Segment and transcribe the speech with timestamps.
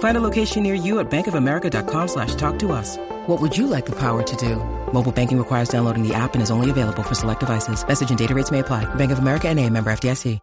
[0.00, 2.96] Find a location near you at bankofamerica.com slash talk to us.
[3.26, 4.56] What would you like the power to do?
[4.92, 7.86] Mobile banking requires downloading the app and is only available for select devices.
[7.86, 8.92] Message and data rates may apply.
[8.96, 10.38] Bank of America and a member FDIC.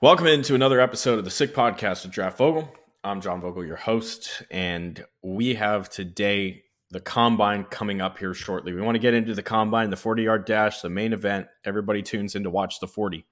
[0.00, 2.72] Welcome into another episode of the Sick Podcast with Draft Vogel.
[3.04, 8.72] I'm John Vogel, your host, and we have today the combine coming up here shortly.
[8.72, 11.48] We want to get into the combine, the 40 yard dash, the main event.
[11.64, 13.26] Everybody tunes in to watch the 40.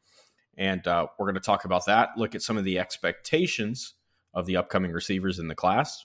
[0.58, 3.94] And uh, we're going to talk about that, look at some of the expectations
[4.34, 6.04] of the upcoming receivers in the class,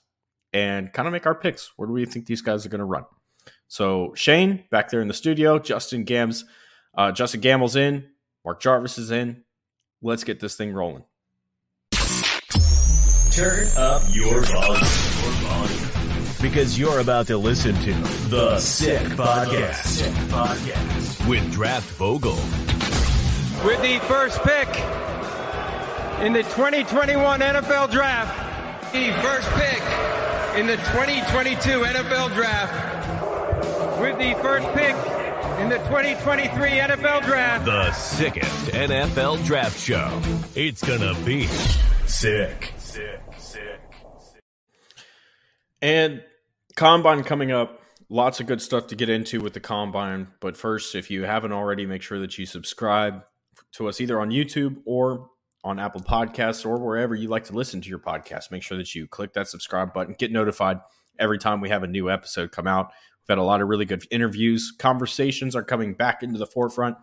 [0.52, 1.72] and kind of make our picks.
[1.76, 3.04] Where do we think these guys are going to run?
[3.68, 6.44] So Shane back there in the studio, Justen Gams,
[6.96, 8.06] uh, Justen Gamble's in,
[8.44, 9.44] Mark Jarvis is in.
[10.02, 11.04] Let's get this thing rolling.
[13.32, 15.86] Turn up your volume.
[16.40, 17.92] Because you're about to listen to
[18.28, 19.84] The Sick Podcast.
[19.84, 21.28] Sick Podcast.
[21.28, 22.36] With Draft Vogel.
[23.64, 24.68] With the first pick
[26.20, 28.92] in the 2021 NFL Draft.
[28.92, 29.82] The first pick
[30.58, 34.00] in the 2022 NFL Draft.
[34.00, 34.94] With the first pick
[35.60, 37.66] in the 2023 NFL Draft.
[37.66, 40.20] The sickest NFL draft show.
[40.54, 41.46] It's gonna be
[42.06, 42.72] sick.
[42.78, 43.80] Sick, sick.
[44.22, 44.42] sick.
[45.82, 46.22] And
[46.76, 47.82] combine coming up.
[48.08, 50.28] Lots of good stuff to get into with the combine.
[50.40, 53.22] But first, if you haven't already, make sure that you subscribe
[53.72, 55.28] to us either on YouTube or
[55.66, 58.52] on Apple Podcasts or wherever you like to listen to your podcast.
[58.52, 60.78] Make sure that you click that subscribe button, get notified
[61.18, 62.86] every time we have a new episode come out.
[62.86, 64.72] We've had a lot of really good interviews.
[64.78, 66.96] Conversations are coming back into the forefront.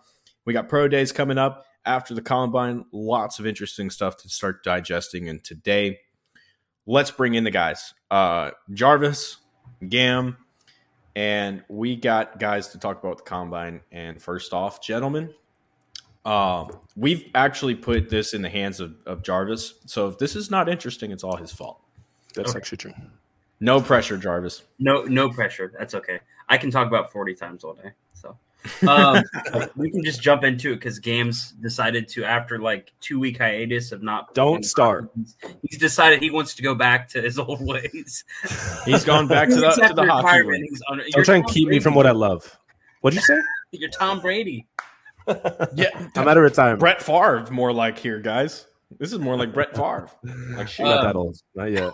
[0.45, 2.85] We got pro days coming up after the combine.
[2.93, 5.27] Lots of interesting stuff to start digesting.
[5.27, 5.99] And today,
[6.85, 9.37] let's bring in the guys uh, Jarvis,
[9.89, 10.37] Gam,
[11.17, 13.81] and we got guys to talk about the combine.
[13.91, 15.33] And first off, gentlemen,
[16.25, 19.75] uh, we've actually put this in the hands of, of Jarvis.
[19.85, 21.81] So if this is not interesting, it's all his fault.
[22.35, 22.57] That's okay.
[22.57, 22.93] actually true.
[23.59, 24.63] No pressure, Jarvis.
[24.79, 25.71] No, no pressure.
[25.77, 26.19] That's okay.
[26.49, 27.91] I can talk about forty times all day.
[28.13, 28.37] So
[28.87, 29.23] um,
[29.75, 33.91] we can just jump into it because Gam's decided to, after like two week hiatus
[33.91, 34.33] of not.
[34.33, 35.11] Don't start.
[35.67, 38.23] He's decided he wants to go back to his old ways.
[38.85, 40.69] He's gone back to the, to the hockey.
[41.11, 41.79] Don't try and keep Brady.
[41.79, 42.57] me from what I love.
[43.01, 43.37] What'd you say?
[43.71, 44.67] You're Tom Brady.
[45.75, 46.79] Yeah, I'm out of retirement.
[46.79, 48.67] Brett Favre, more like here, guys.
[48.99, 50.09] This is more like Brett Favre.
[50.55, 50.85] Like, shit.
[50.85, 51.37] Not that old.
[51.55, 51.93] Not yet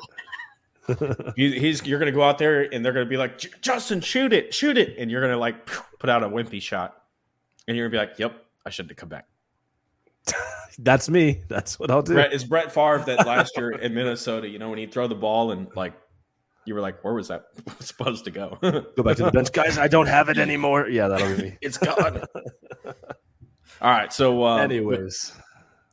[1.36, 4.78] he's you're gonna go out there and they're gonna be like Justin, shoot it, shoot
[4.78, 5.66] it, and you're gonna like
[6.00, 7.04] put out a wimpy shot,
[7.68, 8.34] and you're gonna be like, "Yep,
[8.66, 9.28] I shouldn't have come back."
[10.80, 11.42] That's me.
[11.48, 12.14] That's what I'll do.
[12.14, 14.48] Brett, is Brett Favre that last year in Minnesota?
[14.48, 15.94] You know when he throw the ball and like
[16.70, 17.46] you were like, "Where was that
[17.80, 19.78] supposed to go?" go back to the bench, guys.
[19.80, 20.88] I don't have it anymore.
[20.88, 21.58] Yeah, that'll be me.
[21.62, 22.22] it's gone.
[23.82, 24.14] All right.
[24.14, 25.34] So, um, anyways,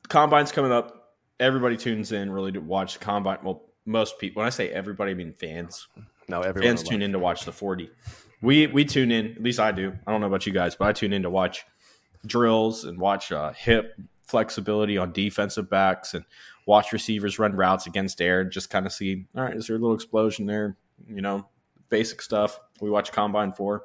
[0.09, 1.14] combine's coming up.
[1.41, 3.38] Everybody tunes in really to watch combine.
[3.42, 4.41] Well, most people.
[4.41, 5.88] When I say everybody, I mean fans.
[6.28, 7.91] No, everyone fans tune in to watch the forty.
[8.43, 9.32] We we tune in.
[9.32, 9.94] At least I do.
[10.06, 11.64] I don't know about you guys, but I tune in to watch
[12.26, 13.94] drills and watch uh, hip
[14.26, 16.25] flexibility on defensive backs and
[16.66, 19.27] watch receivers run routes against air and just kind of see.
[19.34, 20.77] All right, is there a little explosion there?
[21.09, 21.49] You know,
[21.88, 23.84] basic stuff we watch combine for.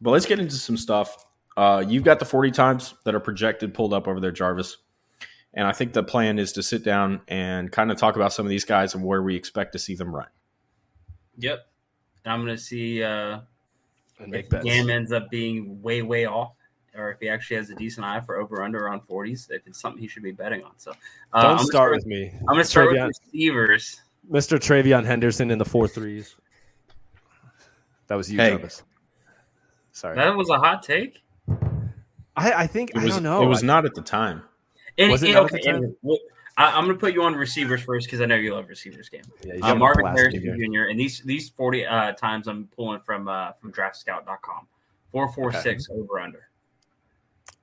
[0.00, 1.26] But let's get into some stuff.
[1.56, 4.78] Uh, you've got the 40 times that are projected pulled up over there, Jarvis.
[5.52, 8.46] And I think the plan is to sit down and kind of talk about some
[8.46, 10.28] of these guys and where we expect to see them run.
[11.38, 11.66] Yep.
[12.24, 13.40] I'm going to see uh,
[14.20, 16.52] if Gam ends up being way, way off,
[16.96, 19.80] or if he actually has a decent eye for over under on 40s, if it's
[19.80, 20.72] something he should be betting on.
[20.76, 20.92] So
[21.32, 22.32] uh, don't start, start with me.
[22.40, 24.00] I'm going to start Travion, with receivers.
[24.30, 24.58] Mr.
[24.58, 26.36] TreVeyon Henderson in the four threes.
[28.08, 28.50] That was you, hey.
[28.50, 28.82] Travis.
[29.92, 30.16] Sorry.
[30.16, 31.22] That was a hot take.
[32.36, 33.42] I, I think was, I don't know.
[33.42, 34.42] It was I, not at the time.
[34.98, 36.18] And, was it and, okay, and, well,
[36.56, 39.08] I, am going to put you on receivers first because I know you love receivers
[39.08, 39.22] Gam.
[39.44, 40.84] Yeah, uh, Marvin Harrison Jr.
[40.84, 44.66] And these these 40 uh, times I'm pulling from uh, from DraftScout.com.
[45.10, 45.78] Four four okay.
[45.90, 46.49] over under.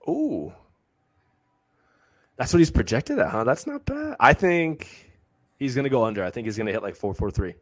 [0.08, 0.54] Ooh.
[2.38, 3.44] That's what he's projected at, huh?
[3.44, 4.16] That's not bad.
[4.20, 5.12] I think
[5.58, 6.24] he's going to go under.
[6.24, 7.56] I think he's going to hit like four four three.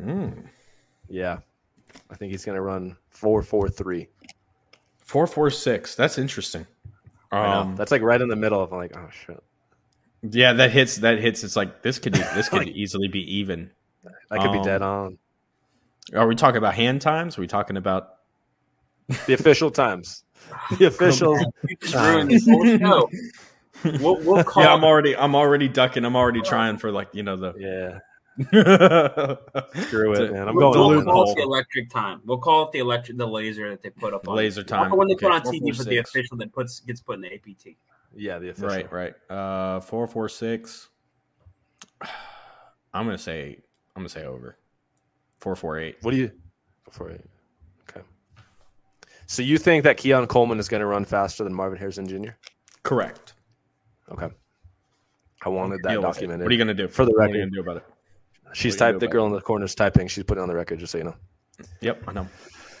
[0.00, 0.46] Mm.
[1.08, 1.38] Yeah,
[2.10, 4.08] I think he's going to run four four three.
[4.98, 5.94] Four four six.
[5.94, 6.66] That's interesting.
[7.30, 9.42] Um, that's like right in the middle of like, oh shit.
[10.22, 10.96] Yeah, that hits.
[10.96, 11.44] That hits.
[11.44, 13.70] It's like this could this could easily be even.
[14.02, 15.18] That could um, be dead on.
[16.14, 17.38] Are we talking about hand times?
[17.38, 18.16] Are we talking about
[19.26, 20.24] the official times?
[20.78, 21.38] The official.
[24.00, 25.16] We'll, we'll call yeah, I'm already.
[25.16, 26.04] I'm already ducking.
[26.04, 27.98] I'm already trying for like you know the yeah.
[28.38, 30.48] Screw it, man.
[30.48, 30.96] I'm we'll, going.
[30.98, 32.20] We'll call it the electric time.
[32.24, 34.28] We'll call it the electric, the laser that they put up.
[34.28, 34.82] on Laser time.
[34.82, 35.26] Not the one they okay.
[35.26, 37.76] put on TV, four, but the official that puts gets put in the APT.
[38.14, 38.68] Yeah, the official.
[38.68, 39.14] Right, right.
[39.30, 40.88] Uh, four four six.
[42.94, 43.58] I'm gonna say.
[43.96, 44.58] I'm gonna say over.
[45.38, 45.96] Four four eight.
[46.02, 46.30] What do you?
[46.90, 47.31] Four eight.
[49.32, 49.36] Okay.
[49.36, 52.32] So you think that Keon Coleman is going to run faster than Marvin Harrison Jr.?
[52.82, 53.32] Correct.
[54.10, 54.28] Okay.
[55.44, 56.44] I wanted that documented.
[56.44, 57.30] What are you going to do for the record?
[57.30, 57.84] What are you going to do about it?
[58.52, 59.00] She's typed.
[59.00, 60.06] The girl in the corner is typing.
[60.08, 61.16] She's putting on the record, just so you know.
[61.80, 62.28] Yep, I know.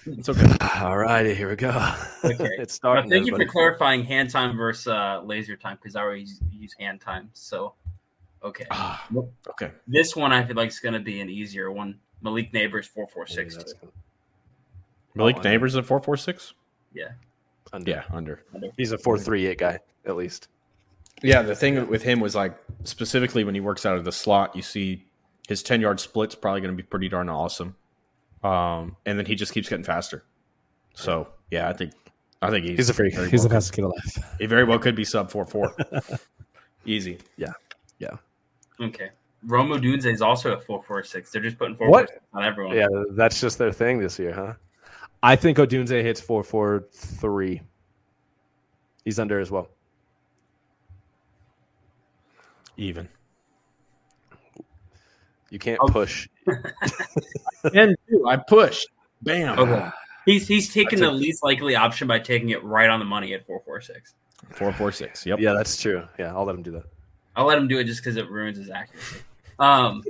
[0.04, 0.46] It's okay.
[0.80, 1.70] All righty, here we go.
[2.22, 3.08] Okay, it's starting.
[3.08, 6.74] Well, thank you for clarifying hand time versus uh, laser time because I always use
[6.78, 7.30] hand time.
[7.32, 7.74] So,
[8.44, 9.06] okay, ah,
[9.48, 9.70] okay.
[9.86, 11.98] This one I feel like is going to be an easier one.
[12.20, 13.56] Malik Nabers four four six.
[15.14, 16.54] Malik oh, Nabers at four four six.
[16.92, 17.08] Yeah.
[17.72, 17.90] Under.
[17.90, 18.44] Yeah, under.
[18.54, 18.68] under.
[18.76, 20.48] He's a four three eight guy at least.
[21.22, 24.56] Yeah, the thing with him was like specifically when he works out of the slot,
[24.56, 25.06] you see
[25.48, 27.76] his 10 yard split's probably going to be pretty darn awesome.
[28.42, 30.24] Um, and then he just keeps getting faster.
[30.94, 31.92] So yeah, I think
[32.40, 33.14] I think he's, he's a freak.
[33.14, 34.34] He's well the fastest kid alive.
[34.38, 35.74] He very well could be sub four four.
[36.84, 37.18] Easy.
[37.36, 37.52] Yeah.
[37.98, 38.16] Yeah.
[38.80, 39.10] Okay.
[39.44, 41.30] Rome Odunze is also a four four six.
[41.30, 42.10] They're just putting four what?
[42.34, 42.76] on everyone.
[42.76, 44.54] Yeah, that's just their thing this year, huh?
[45.22, 47.62] I think Odunze hits four four three.
[49.04, 49.68] He's under as well.
[52.76, 53.08] Even.
[55.50, 55.92] You can't okay.
[55.92, 56.28] push.
[57.74, 58.88] and two, I pushed.
[59.20, 59.58] Bam.
[59.58, 59.90] Okay.
[60.24, 63.46] He's he's taking the least likely option by taking it right on the money at
[63.46, 64.14] four four six.
[64.50, 65.26] Four four six.
[65.26, 65.40] Yep.
[65.40, 66.04] Yeah, that's true.
[66.18, 66.84] Yeah, I'll let him do that.
[67.36, 69.18] I'll let him do it just because it ruins his accuracy.
[69.58, 70.02] Um,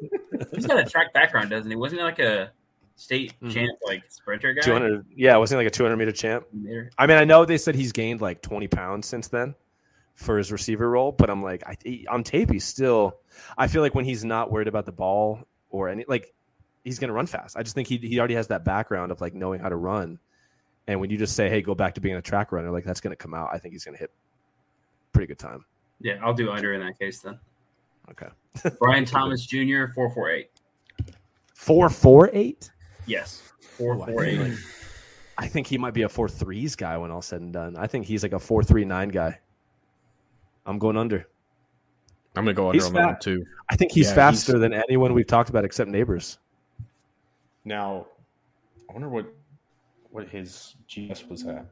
[0.54, 1.76] he's got a track background, doesn't he?
[1.76, 2.52] Wasn't he like a
[3.02, 3.50] state mm-hmm.
[3.50, 4.62] champ, like sprinter guy?
[4.62, 5.04] Two hundred.
[5.14, 6.46] Yeah, wasn't he like a two hundred meter champ?
[6.52, 6.90] Meter.
[6.98, 9.54] I mean, I know they said he's gained like twenty pounds since then
[10.14, 13.18] for his receiver role, but I'm like, I, on tape, he's still.
[13.58, 15.40] I feel like when he's not worried about the ball
[15.70, 16.32] or any like,
[16.84, 17.56] he's going to run fast.
[17.56, 20.18] I just think he he already has that background of like knowing how to run,
[20.86, 23.00] and when you just say, "Hey, go back to being a track runner," like that's
[23.00, 23.50] going to come out.
[23.52, 24.12] I think he's going to hit
[25.12, 25.64] pretty good time.
[26.00, 27.38] Yeah, I'll do under in that case then.
[28.10, 28.28] Okay.
[28.78, 29.86] Brian Thomas Jr.
[33.06, 34.06] four four eight.
[34.06, 34.32] Four four eight.
[34.36, 34.58] Yes, four four eight.
[35.38, 37.76] I think he might be a four threes guy when all said and done.
[37.76, 39.38] I think he's like a four three nine guy.
[40.66, 41.26] I'm going under.
[42.36, 43.44] I'm gonna go under he's on that too.
[43.68, 44.60] I think he's yeah, faster he's...
[44.60, 46.38] than anyone we've talked about except Nabers.
[47.64, 48.06] Now,
[48.88, 49.26] I wonder what
[50.10, 51.66] what his GS was at.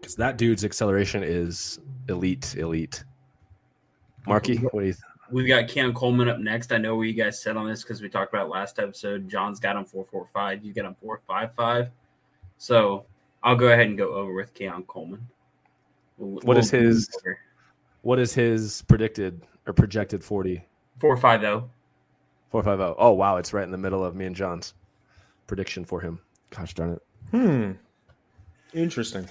[0.00, 1.78] Because that dude's acceleration is
[2.08, 3.04] elite, elite.
[4.26, 4.92] Marky, what do you?
[4.92, 5.02] Th-
[5.32, 6.72] We've got Cam Coleman up next.
[6.72, 9.28] I know what you guys said on this because we talked about last episode.
[9.28, 10.62] John's got him four four five.
[10.62, 11.90] You got him four five five.
[12.58, 13.06] So
[13.42, 15.26] I'll go ahead and go over with Keon Coleman.
[16.18, 17.08] We'll, what we'll is his?
[18.02, 20.64] What is his predicted or projected forty?
[20.98, 21.70] Four five zero.
[22.50, 22.94] Four five zero.
[22.98, 24.74] Oh wow, it's right in the middle of me and John's
[25.46, 26.20] prediction for him.
[26.50, 27.02] Gosh darn it.
[27.30, 27.72] Hmm.
[28.74, 29.26] Interesting.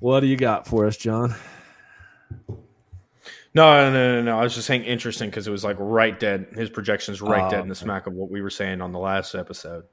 [0.00, 1.34] What do you got for us, John?
[3.56, 4.38] No, no, no, no.
[4.38, 6.48] I was just saying interesting because it was like right dead.
[6.54, 8.98] His projections right uh, dead in the smack of what we were saying on the
[8.98, 9.84] last episode.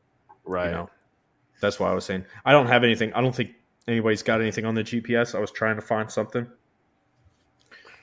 [0.43, 0.65] Right.
[0.65, 0.89] You know,
[1.61, 3.13] that's why I was saying I don't have anything.
[3.13, 3.51] I don't think
[3.87, 5.33] anybody's got anything on the GPS.
[5.33, 6.45] I was trying to find something.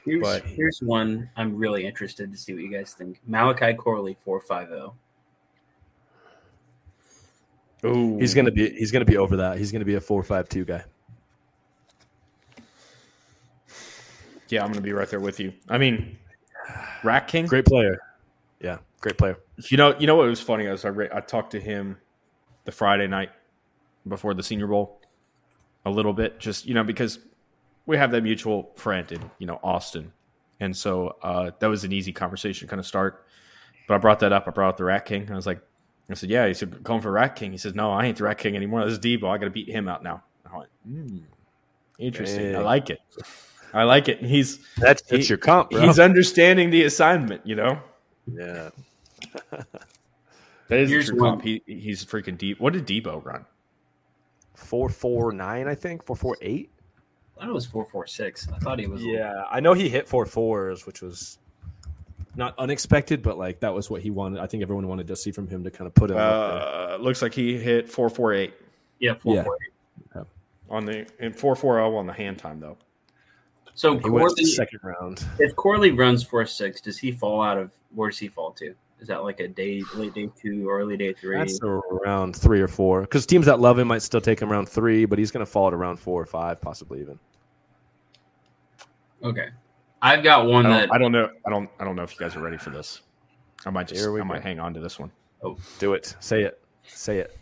[0.06, 3.20] Here's, but, here's one I'm really interested to see what you guys think.
[3.26, 4.94] Malachi Corley four five zero.
[7.84, 9.58] Oh, he's gonna be he's gonna be over that.
[9.58, 10.84] He's gonna be a four five two guy.
[14.50, 15.52] Yeah, I'm gonna be right there with you.
[15.68, 16.18] I mean,
[17.04, 17.98] Rat King, great player.
[18.60, 19.38] Yeah, great player.
[19.68, 21.98] You know, you know what was funny is I I talked to him
[22.64, 23.30] the Friday night
[24.06, 25.00] before the Senior Bowl
[25.84, 27.18] a little bit, just you know, because
[27.86, 30.12] we have that mutual friend in you know Austin,
[30.58, 33.26] and so uh, that was an easy conversation kind of start.
[33.88, 34.44] But I brought that up.
[34.46, 35.30] I brought up the Rat King.
[35.32, 35.60] I was like,
[36.10, 36.46] I said, yeah.
[36.46, 37.52] He said, going for Rat King.
[37.52, 38.84] He says, no, I ain't the Rat King anymore.
[38.84, 39.28] This is Deebo.
[39.28, 40.22] I got to beat him out now.
[40.50, 41.22] I went, mm,
[41.98, 42.46] interesting.
[42.46, 42.54] Hey.
[42.54, 43.00] I like it.
[43.72, 44.20] I like it.
[44.20, 45.70] He's that's, that's he, your comp.
[45.70, 45.82] Bro.
[45.82, 47.46] He's understanding the assignment.
[47.46, 47.78] You know.
[48.32, 48.70] Yeah.
[49.50, 51.42] that is Here's your comp.
[51.42, 52.60] He, he's freaking deep.
[52.60, 53.44] What did Deebo run?
[54.54, 56.04] Four four nine, I think.
[56.04, 56.70] Four four eight.
[57.36, 58.48] I thought it was four four six.
[58.54, 59.02] I thought he was.
[59.02, 61.38] Yeah, I know he hit four fours, which was
[62.36, 64.40] not unexpected, but like that was what he wanted.
[64.40, 66.18] I think everyone wanted to see from him to kind of put him.
[66.18, 68.54] Uh, looks like he hit four four eight.
[68.98, 69.44] Yeah, four yeah.
[69.44, 69.70] four eight.
[70.68, 72.76] On the in four four zero on the hand time though.
[73.74, 75.24] So he Corley, second round.
[75.38, 77.70] If Corley runs four six, does he fall out of?
[77.94, 78.74] Where does he fall to?
[79.00, 81.38] Is that like a day, late day two, or early day three?
[81.38, 83.00] That's around three or four.
[83.02, 85.50] Because teams that love him might still take him around three, but he's going to
[85.50, 87.18] fall at around four or five, possibly even.
[89.22, 89.48] Okay,
[90.02, 91.30] I've got one I that I don't know.
[91.46, 91.70] I don't.
[91.78, 93.00] I don't know if you guys are ready for this.
[93.64, 94.02] I might just.
[94.02, 94.24] I go.
[94.24, 95.10] might hang on to this one.
[95.42, 96.14] Oh, do it.
[96.20, 96.62] Say it.
[96.86, 97.36] Say it.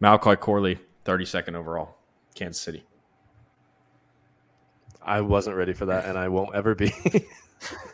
[0.00, 1.96] Malachi Corley, thirty second overall,
[2.34, 2.84] Kansas City.
[5.02, 6.92] I wasn't ready for that, and I won't ever be.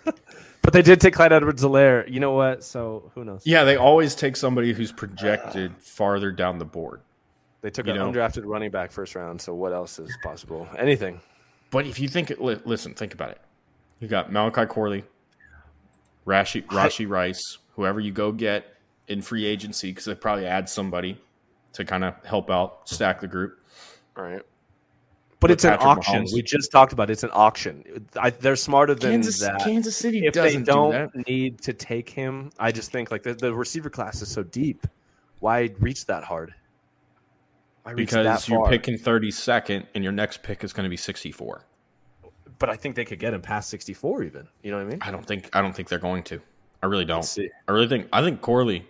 [0.05, 2.11] but they did take Clyde Edwards-Helaire.
[2.11, 2.65] You know what?
[2.65, 3.43] So who knows?
[3.45, 7.01] Yeah, they always take somebody who's projected uh, farther down the board.
[7.63, 8.13] They took you an know?
[8.13, 9.41] undrafted running back first round.
[9.41, 10.69] So what else is possible?
[10.79, 11.21] Anything.
[11.71, 13.41] But if you think, listen, think about it.
[14.01, 15.05] You got Malachi Corley,
[16.27, 18.77] Rashee, Rashee Rice, whoever you go get
[19.09, 21.21] in free agency, because they probably add somebody
[21.73, 23.59] to kind of help out, stack the group.
[24.17, 24.43] All right.
[25.39, 26.23] But it's Patrick an auction.
[26.25, 26.33] Mahomes.
[26.33, 27.15] We just talked about it.
[27.15, 28.07] it's an auction.
[28.17, 29.61] I, they're smarter than Kansas, that.
[29.61, 33.23] Kansas City if doesn't they don't do need to take him, I just think like
[33.23, 34.87] the, the receiver class is so deep.
[35.41, 36.55] Why reach that hard?
[37.83, 41.65] Why because you're picking 32nd, and your next pick is going to be 64.
[42.59, 44.49] But I think they could get him past 64, even.
[44.63, 44.99] You know what I mean?
[45.03, 45.55] I don't think.
[45.55, 46.41] I don't think they're going to.
[46.83, 47.39] I really don't.
[47.69, 48.09] I really think.
[48.13, 48.87] I think Corley.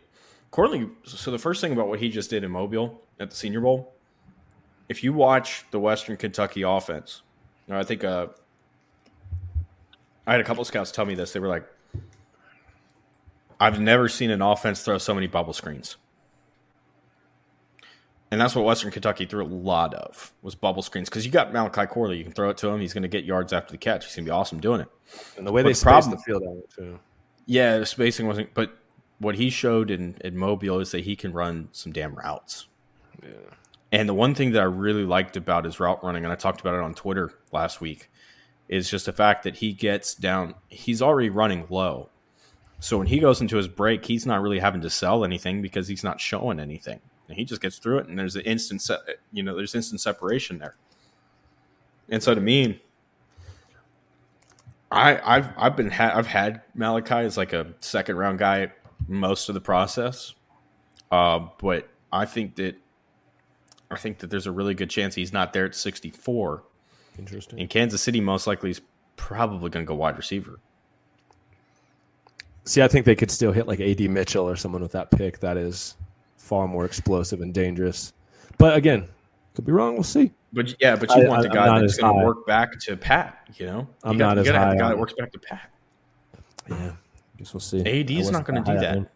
[0.53, 0.89] Corley.
[1.05, 3.96] So the first thing about what he just did in Mobile at the Senior Bowl
[4.89, 7.23] if you watch the Western Kentucky offense,
[7.69, 8.29] I think uh,
[10.27, 11.33] I had a couple scouts tell me this.
[11.33, 11.65] They were like,
[13.59, 15.97] I've never seen an offense throw so many bubble screens.
[18.31, 21.53] And that's what Western Kentucky threw a lot of was bubble screens because you got
[21.53, 22.19] Malachi Corley.
[22.19, 22.81] You can throw it to him.
[22.81, 24.05] He's going to get yards after the catch.
[24.05, 24.89] He's going to be awesome doing it.
[25.37, 26.99] And the way but they the spaced the field out too.
[27.47, 28.53] Yeah, the spacing wasn't.
[28.53, 28.77] But
[29.21, 32.67] what he showed in, in Mobile is that he can run some damn routes.
[33.23, 33.31] Yeah.
[33.93, 36.61] And the one thing that I really liked about his route running, and I talked
[36.61, 38.11] about it on Twitter last week,
[38.69, 42.09] is just the fact that he gets down, he's already running low.
[42.81, 45.89] So when he goes into his break, he's not really having to sell anything because
[45.89, 47.01] he's not showing anything.
[47.29, 48.99] And he just gets through it, and there's an instant, se-
[49.33, 50.77] you know, there's instant separation there.
[52.09, 52.83] And so to me,
[54.91, 58.73] I, I've I've been ha- I've had Malachi as like a second round guy
[59.09, 60.35] most of the process,
[61.11, 62.77] uh, but I think that
[63.91, 66.63] I think that there's a really good chance he's not there at 64.
[67.19, 67.59] Interesting.
[67.59, 68.81] In Kansas City, most likely he's
[69.17, 70.59] probably going to go wide receiver.
[72.65, 75.39] See, I think they could still hit like AD Mitchell or someone with that pick
[75.41, 75.97] that is
[76.37, 78.13] far more explosive and dangerous.
[78.59, 79.09] But again,
[79.55, 79.95] could be wrong.
[79.95, 80.33] We'll see.
[80.53, 83.49] But yeah, but you I, want the guy that's going to work back to Pat.
[83.57, 84.61] You know, I'm you got, not you as high.
[84.61, 85.71] Have the guy that works back to Pat.
[86.69, 86.93] Yeah,
[87.39, 87.81] guess we'll see.
[87.81, 89.09] AD's not going to do that.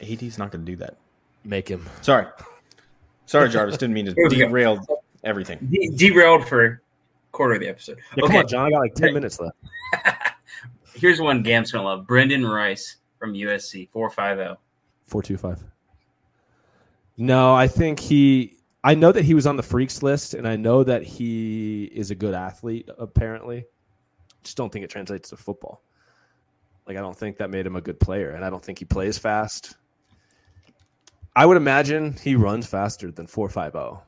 [0.00, 0.96] AD's not going to do that.
[1.44, 1.86] Make him.
[2.02, 2.26] Sorry.
[3.28, 3.76] Sorry, Jarvis.
[3.76, 4.80] Didn't mean to derail
[5.22, 5.58] everything.
[5.70, 6.80] De- derailed for
[7.32, 7.98] quarter of the episode.
[8.16, 8.66] Yeah, okay, on, John.
[8.66, 9.56] I got like ten minutes left.
[10.94, 14.56] Here's one Gam's gonna love: Brendan Rice from USC, four five zero.
[14.58, 14.60] Oh.
[15.06, 15.62] Four two five.
[17.18, 18.56] No, I think he.
[18.82, 22.10] I know that he was on the freaks list, and I know that he is
[22.10, 22.88] a good athlete.
[22.98, 23.66] Apparently,
[24.42, 25.82] just don't think it translates to football.
[26.86, 28.86] Like I don't think that made him a good player, and I don't think he
[28.86, 29.76] plays fast.
[31.38, 34.02] I would imagine he runs faster than 450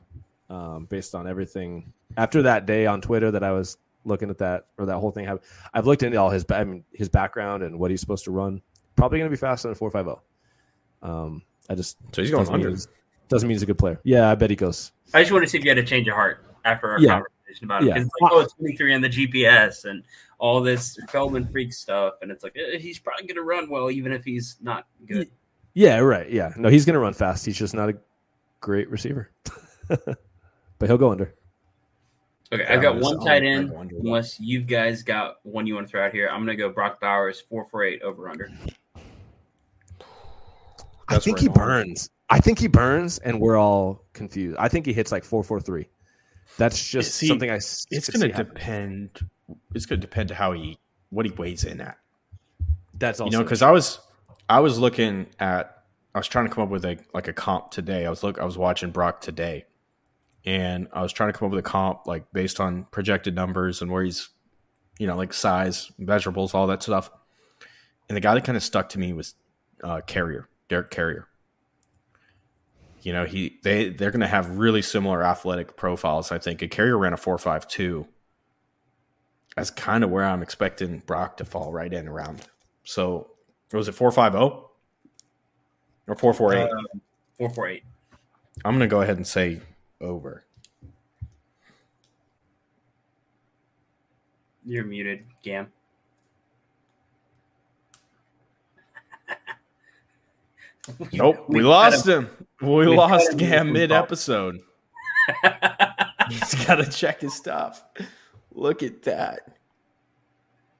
[0.49, 1.93] um, based on everything.
[2.17, 5.29] After that day on Twitter that I was looking at that or that whole thing,
[5.29, 5.39] I've,
[5.73, 8.61] I've looked into all his I mean, his background and what he's supposed to run.
[8.97, 10.21] Probably going to be faster than 450.
[11.03, 12.75] Um, I just so he's going under.
[13.29, 14.01] Doesn't mean he's a good player.
[14.03, 14.91] Yeah, I bet he goes.
[15.13, 17.11] I just want to see if you had a change of heart after our yeah.
[17.11, 17.87] conversation about it.
[17.87, 17.95] Yeah.
[17.95, 20.03] It's like, oh, it's 23 on the GPS and
[20.37, 23.89] all this Feldman freak stuff, and it's like eh, he's probably going to run well,
[23.89, 25.31] even if he's not good.
[25.73, 26.29] Yeah, right.
[26.29, 26.53] Yeah.
[26.57, 27.45] No, he's going to run fast.
[27.45, 27.97] He's just not a
[28.59, 29.31] great receiver.
[29.87, 30.17] but
[30.81, 31.33] he'll go under.
[32.53, 33.71] Okay, I've got one tight end.
[33.71, 36.69] Unless you guys got one you want to throw out here, I'm going to go
[36.69, 38.51] Brock Bowers, 448 over under.
[41.07, 42.09] I think he burns.
[42.29, 44.57] I think he burns, and we're all confused.
[44.57, 45.87] I think he hits like 443.
[46.57, 47.55] That's just See, something I.
[47.55, 49.27] It's going to depend.
[49.73, 50.77] It's going to depend how he
[51.09, 51.97] what he weighs in at.
[52.97, 53.99] That's also you know because I was
[54.51, 57.71] I was looking at I was trying to come up with a like a comp
[57.71, 58.05] today.
[58.05, 59.65] I was look I was watching Brock today.
[60.43, 63.81] And I was trying to come up with a comp like based on projected numbers
[63.81, 64.29] and where he's
[64.99, 67.09] you know, like size, measurables, all that stuff.
[68.07, 69.35] And the guy that kind of stuck to me was
[69.83, 71.27] uh, Carrier, Derek Carrier.
[73.01, 76.31] You know, he they they're going to have really similar athletic profiles.
[76.31, 78.07] I think a Carrier ran a four five two.
[79.55, 82.45] That's kind of where I'm expecting Brock to fall right in around.
[82.83, 83.31] So
[83.77, 84.69] was it four five zero
[86.07, 86.69] or four four eight?
[86.69, 86.99] Uh,
[87.37, 87.83] four four eight.
[88.65, 89.61] I'm going to go ahead and say
[89.99, 90.43] over.
[94.63, 95.71] You're muted, Gam.
[101.13, 102.29] nope, we, we lost him.
[102.61, 104.59] We, we lost Gam mid episode.
[106.29, 107.83] He's got to check his stuff.
[108.53, 109.57] Look at that.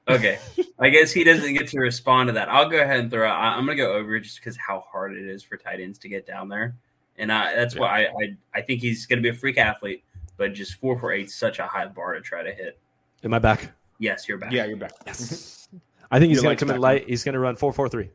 [0.10, 0.40] Okay,
[0.80, 2.50] I guess he doesn't get to respond to that.
[2.50, 3.58] I'll go ahead and throw out.
[3.58, 6.10] I'm going to go over just because how hard it is for tight ends to
[6.10, 6.76] get down there,
[7.18, 7.82] and I, that's yeah.
[7.82, 10.04] why I, I I think he's going to be a freak athlete,
[10.38, 12.80] but just four four eight such a high bar to try to hit.
[13.24, 13.72] Am I back?
[14.00, 14.52] Yes, you're back.
[14.52, 14.94] Yeah, you're back.
[15.06, 15.68] Yes.
[15.68, 15.78] Mm-hmm.
[16.10, 17.08] I think he's going to come in light.
[17.08, 18.10] He's going to run four four three.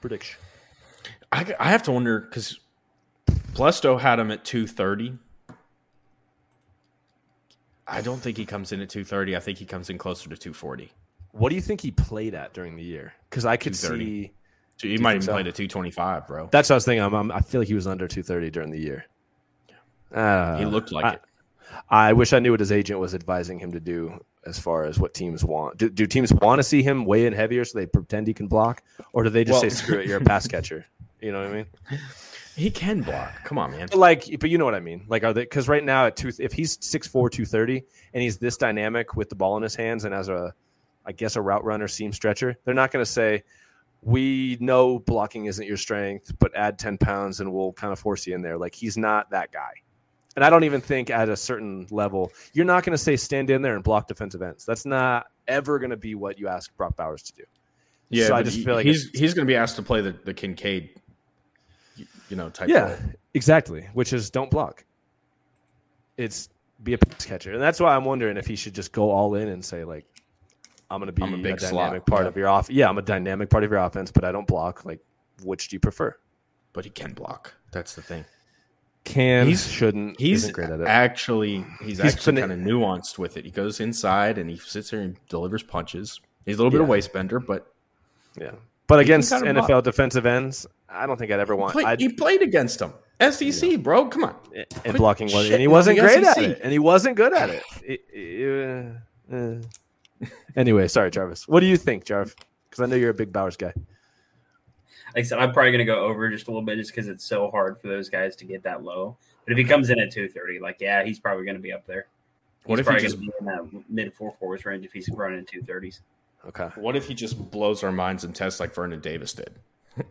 [0.00, 0.38] Prediction.
[1.30, 2.58] I, I have to wonder because
[3.54, 5.16] BLESTO had him at two thirty.
[7.92, 9.36] I don't think he comes in at 230.
[9.36, 10.90] I think he comes in closer to 240.
[11.32, 13.12] What do you think he played at during the year?
[13.28, 14.32] Because I could see.
[14.80, 15.32] He might even so?
[15.32, 16.48] played at 225, bro.
[16.50, 17.02] That's what I was thinking.
[17.02, 19.04] I'm, I'm, i feel like he was under 230 during the year.
[20.12, 21.22] Uh, he looked like I, it.
[21.88, 24.98] I wish I knew what his agent was advising him to do as far as
[24.98, 25.76] what teams want.
[25.76, 28.48] Do, do teams want to see him weigh in heavier so they pretend he can
[28.48, 28.82] block,
[29.12, 30.86] or do they just well, say screw it, you're a pass catcher?
[31.20, 31.66] You know what I mean?
[32.56, 33.44] He can block.
[33.44, 33.88] Come on, man.
[33.90, 35.04] But like, but you know what I mean.
[35.08, 35.42] Like, are they?
[35.42, 37.82] Because right now at two, if he's 6'4", 230,
[38.12, 40.52] and he's this dynamic with the ball in his hands, and as a,
[41.06, 43.42] I guess a route runner, seam stretcher, they're not going to say,
[44.02, 48.26] "We know blocking isn't your strength, but add ten pounds and we'll kind of force
[48.26, 49.72] you in there." Like, he's not that guy.
[50.36, 53.50] And I don't even think at a certain level, you're not going to say stand
[53.50, 54.64] in there and block defensive ends.
[54.64, 57.42] That's not ever going to be what you ask Brock Bowers to do.
[58.08, 60.12] Yeah, so I just feel like he's he's going to be asked to play the,
[60.12, 61.00] the Kincaid
[62.32, 62.68] you know, type.
[62.68, 62.96] Yeah,
[63.34, 63.86] exactly.
[63.92, 64.84] Which is don't block.
[66.16, 66.48] It's
[66.82, 69.34] be a pass catcher, and that's why I'm wondering if he should just go all
[69.34, 70.06] in and say like,
[70.90, 72.06] "I'm going to be I'm a, big a dynamic slot.
[72.06, 72.28] part yeah.
[72.28, 72.70] of your off.
[72.70, 74.84] Yeah, I'm a dynamic part of your offense, but I don't block.
[74.86, 75.00] Like,
[75.44, 76.16] which do you prefer?
[76.72, 77.54] But he can block.
[77.70, 78.24] That's the thing.
[79.04, 80.18] Can he's shouldn't.
[80.18, 80.86] He's great at it.
[80.86, 83.44] Actually, he's, he's actually fin- kind of nuanced with it.
[83.44, 86.18] He goes inside and he sits there and delivers punches.
[86.46, 86.84] He's a little bit yeah.
[86.84, 87.72] of waist bender, but
[88.40, 88.52] yeah.
[88.86, 89.84] But against NFL block.
[89.84, 91.74] defensive ends, I don't think I'd ever want.
[91.74, 92.92] He played, he played against them.
[93.30, 93.76] SEC, yeah.
[93.76, 94.06] bro.
[94.06, 94.36] Come on.
[94.54, 96.38] And Quit blocking was, and he wasn't great SEC.
[96.38, 96.60] at it.
[96.62, 97.62] And he wasn't good at it.
[97.82, 98.92] it, it
[99.32, 100.26] uh, uh.
[100.56, 101.46] anyway, sorry, Jarvis.
[101.46, 102.34] What do you think, Jarv?
[102.68, 103.72] Because I know you're a big Bowers guy.
[105.14, 107.08] Like I said, I'm probably going to go over just a little bit, just because
[107.08, 109.16] it's so hard for those guys to get that low.
[109.44, 111.86] But if he comes in at 230, like yeah, he's probably going to be up
[111.86, 112.06] there.
[112.60, 115.44] He's what if he just be in that mid four fours range if he's running
[115.44, 116.00] 230s?
[116.48, 116.68] Okay.
[116.76, 119.58] What if he just blows our minds and tests like Vernon Davis did?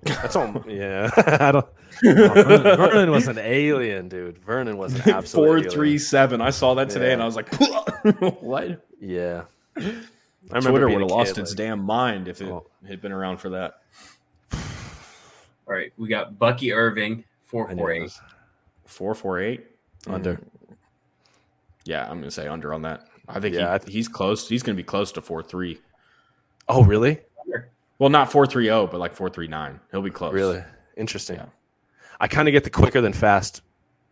[0.04, 0.64] That's all.
[0.68, 1.68] Yeah, I don't.
[2.02, 4.38] Vernon, Vernon, was an alien, dude.
[4.38, 6.42] Vernon was an absolute four three seven.
[6.42, 7.14] I saw that today, yeah.
[7.14, 7.54] and I was like,
[8.42, 9.44] "What?" Yeah.
[9.76, 12.68] I remember Twitter would have lost its like, damn mind if it oh.
[12.88, 13.82] had been around for that.
[14.54, 18.12] All right, we got Bucky Irving four four eight.
[18.86, 19.66] Four four eight
[20.08, 20.36] under.
[20.36, 20.74] Hmm.
[21.86, 23.08] Yeah, I'm gonna say under on that.
[23.28, 24.48] I think yeah, he, he's close.
[24.48, 25.80] He's gonna be close to four three.
[26.72, 27.20] Oh, really?
[28.00, 29.80] Well, not four three zero, but like four three nine.
[29.92, 30.34] He'll be close.
[30.34, 30.64] Really
[30.98, 31.36] interesting.
[31.36, 31.46] Yeah.
[32.20, 33.62] I kind of get the quicker than fast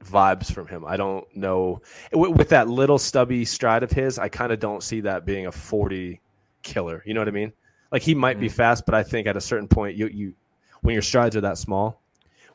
[0.03, 0.85] vibes from him.
[0.85, 1.81] I don't know
[2.13, 4.19] with that little stubby stride of his.
[4.19, 6.21] I kind of don't see that being a forty
[6.61, 7.01] killer.
[7.05, 7.51] You know what I mean?
[7.91, 8.41] Like he might mm-hmm.
[8.41, 10.33] be fast, but I think at a certain point, you you
[10.81, 12.01] when your strides are that small,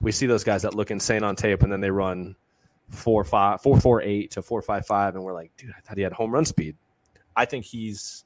[0.01, 2.37] we see those guys that look insane on tape, and then they run
[2.91, 5.97] four five four four eight to four five five, and we're like, dude, I thought
[5.97, 6.77] he had home run speed.
[7.35, 8.25] I think he's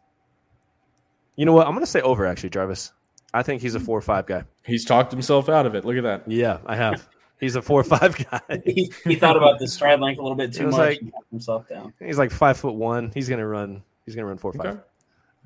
[1.39, 1.69] you know what?
[1.69, 2.93] I'm going to say over, actually, Jarvis.
[3.33, 4.43] I think he's a four or five guy.
[4.65, 5.85] He's talked himself out of it.
[5.85, 6.29] Look at that.
[6.29, 7.09] Yeah, I have.
[7.39, 8.41] He's a four or five guy.
[8.65, 11.69] he, he thought about the stride length a little bit too much like, and himself
[11.69, 11.95] down.
[12.01, 13.13] He's like five foot one.
[13.15, 13.85] He's gonna run.
[14.05, 14.81] He's gonna run four or five.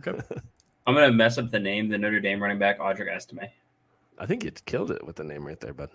[0.01, 0.19] Okay.
[0.19, 0.41] okay.
[0.87, 1.91] I'm gonna mess up the name.
[1.91, 3.51] The Notre Dame running back Audric Estime.
[4.19, 5.91] I think you killed it with the name right there, bud.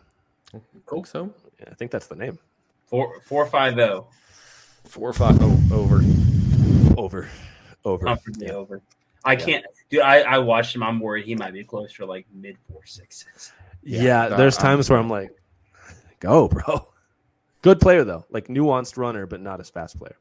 [0.85, 1.05] Cool.
[1.05, 2.37] So yeah, I think that's the name.
[2.85, 4.07] Four four five zero.
[4.85, 6.03] Four five oh over.
[6.95, 7.27] Over.
[7.83, 8.05] Over.
[8.05, 8.53] Comfortably yeah.
[8.53, 8.83] over.
[9.23, 9.39] I yeah.
[9.39, 10.01] can't, dude.
[10.01, 10.83] I, I watched him.
[10.83, 13.51] I'm worried he might be close to like mid four sixes.
[13.83, 15.35] Yeah, yeah there's times where I'm like,
[16.19, 16.87] go, bro.
[17.61, 20.15] Good player though, like nuanced runner, but not as fast player.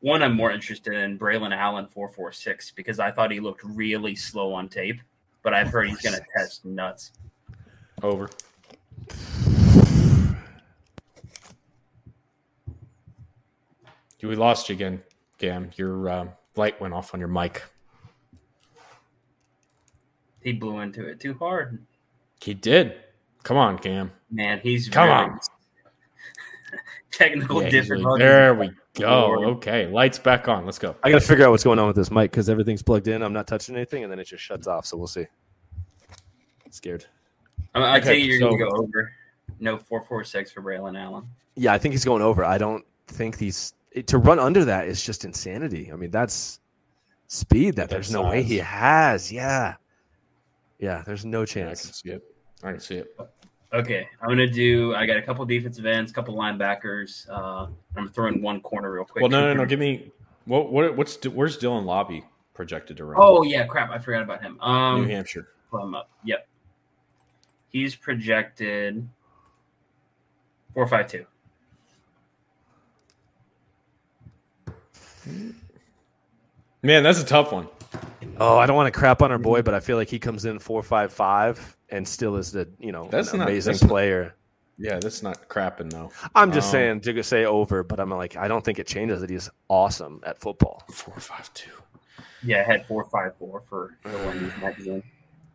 [0.00, 3.62] One I'm more interested in Braylon Allen four four six because I thought he looked
[3.64, 5.00] really slow on tape,
[5.42, 7.12] but I've heard he's gonna test nuts.
[8.02, 8.30] Over.
[14.22, 15.02] We lost you again,
[15.38, 15.70] Gam.
[15.76, 17.62] Your uh, light went off on your mic.
[20.48, 21.78] He blew into it too hard.
[22.40, 22.94] He did.
[23.42, 24.10] Come on, Cam.
[24.30, 25.38] Man, he's come really, on.
[27.12, 29.44] technical Yeah, he's really- there we go.
[29.56, 30.64] Okay, lights back on.
[30.64, 30.96] Let's go.
[31.02, 33.20] I got to figure out what's going on with this mic because everything's plugged in.
[33.22, 34.86] I'm not touching anything, and then it just shuts off.
[34.86, 35.26] So we'll see.
[36.70, 37.04] Scared.
[37.74, 39.12] I, I Okay, take it you're so- going to go over.
[39.60, 41.26] No four four six for Braylon Allen.
[41.56, 42.42] Yeah, I think he's going over.
[42.42, 43.74] I don't think these
[44.06, 45.90] to run under that is just insanity.
[45.92, 46.60] I mean, that's
[47.26, 49.30] speed that there's no way he has.
[49.30, 49.74] Yeah,
[50.78, 51.02] yeah.
[51.06, 51.82] There's no Yeah, I chance.
[51.84, 52.22] can see it.
[52.62, 53.16] I can see it.
[53.72, 54.94] Okay, I'm gonna do.
[54.94, 57.28] I got a couple defensive ends, couple linebackers.
[57.28, 59.20] Uh, I'm throwing one corner real quick.
[59.22, 59.66] Well, no, no, no.
[59.66, 60.10] Give me
[60.46, 60.72] what?
[60.72, 60.96] What?
[60.96, 62.22] What's where's Dylan Laube
[62.54, 63.18] projected to run?
[63.22, 63.90] Oh yeah, crap!
[63.90, 64.58] I forgot about him.
[64.60, 65.48] Um, New Hampshire.
[65.70, 66.08] pull him up.
[66.24, 66.48] Yep,
[67.68, 69.06] he's projected
[70.72, 71.26] four five two.
[76.82, 77.68] Man, that's a tough one.
[78.40, 80.44] Oh, I don't want to crap on our boy, but I feel like he comes
[80.44, 83.82] in four five five and still is the you know That's an not- amazing that's
[83.82, 84.34] not- player.
[84.80, 86.12] Yeah, that's not crapping though.
[86.36, 89.20] I'm just Um, saying to say over, but I'm like I don't think it changes
[89.22, 90.84] that he's awesome at football.
[90.92, 91.72] Four five two.
[92.44, 95.02] Yeah, I had four five four for the Lindy's magazine.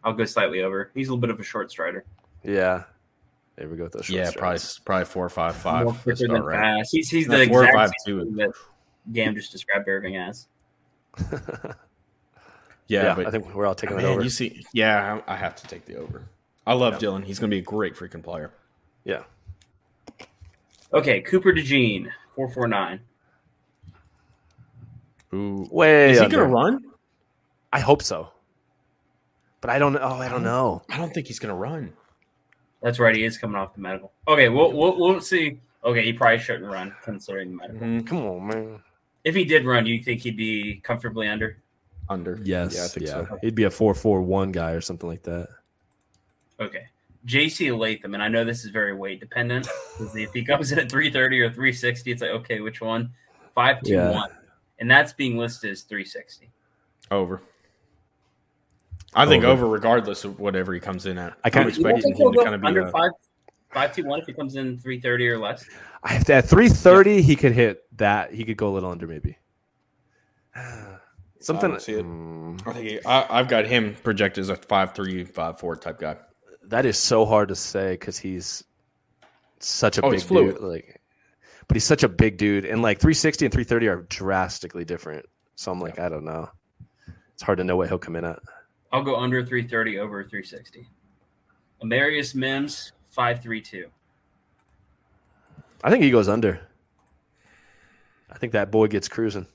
[0.04, 0.92] I'll go slightly over.
[0.94, 2.04] He's a little bit of a short strider.
[2.44, 2.84] Yeah,
[3.56, 3.84] there we go.
[3.84, 4.80] With those short Yeah, probably strides.
[4.80, 5.86] probably four five five.
[5.86, 6.60] More That's quicker than right.
[6.80, 6.90] fast.
[6.92, 8.26] He's he's No, the four, exact five, two.
[8.36, 8.52] that
[9.14, 10.48] Gam just described Irving as.
[12.94, 14.22] Yeah, Yeah, but I think we're all taking it man, over.
[14.24, 16.24] you see, yeah, I, I have to take the over.
[16.68, 17.24] I love Dylan.
[17.26, 18.52] He's going to be a great freaking player.
[19.04, 19.24] yeah,
[20.94, 23.00] Okay, Cooper DeJean, four four nine.
[25.34, 26.12] Ooh, way.
[26.12, 26.38] is he under.
[26.38, 26.86] going to run?
[27.72, 28.30] I hope so,
[29.62, 29.98] but I don't.
[29.98, 30.84] Oh, I don't know.
[30.90, 31.94] I don't think he's going to run.
[32.84, 33.16] That's right.
[33.16, 34.12] He is coming off the medical.
[34.28, 35.58] Okay, we'll we'll, we'll see.
[35.84, 37.88] Okay, he probably shouldn't run considering the medical.
[37.88, 38.06] Mhm.
[38.08, 38.80] Come on, man.
[39.24, 41.58] If he did run, do you think he'd be comfortably under?
[42.10, 42.40] Under.
[42.44, 43.38] Yes, Yeah, I think so.
[43.42, 45.48] He'd be a four-four-one guy or something like that.
[46.60, 46.88] Okay.
[47.26, 49.68] JC Latham, and I know this is very weight dependent.
[49.98, 53.12] 'cause if he comes in at 330 or 360, it's like, okay, which one?
[53.56, 54.30] 521.
[54.80, 56.50] And that's being listed as 360.
[57.12, 57.42] Over.
[59.14, 59.64] I think Over.
[59.66, 61.34] over, regardless of whatever he comes in at.
[61.44, 62.92] I kinda- I'm You don't expecting think him to go kind of be under a,
[62.92, 63.12] 5,
[63.72, 65.66] 521 if he comes in 330 or less?
[66.04, 68.34] I have to, at three thirty, he could hit that.
[68.34, 69.38] He could go a little under, maybe.
[71.44, 71.72] Something.
[71.72, 72.06] don't see it.
[72.06, 75.76] Mm, I think he, I, I've got him projected as a five three, five four
[75.76, 76.16] type guy.
[76.68, 78.64] that is so hard to say because he's
[79.60, 80.56] such a Oh, big he's fluid.
[80.56, 80.64] dude.
[80.64, 81.02] Like,
[81.68, 84.86] but he's such a big dude, and like three sixty and three thirty are drastically
[84.86, 85.26] different.
[85.56, 86.50] So I'm like, I don't know.
[87.34, 88.40] It's hard to know what he'll come in at.
[88.92, 90.88] I'll go under 330, over 360.
[91.84, 93.88] Amarius Mims, 532.
[95.84, 96.60] I think he goes under.
[98.32, 99.48] I think that boy gets cruising.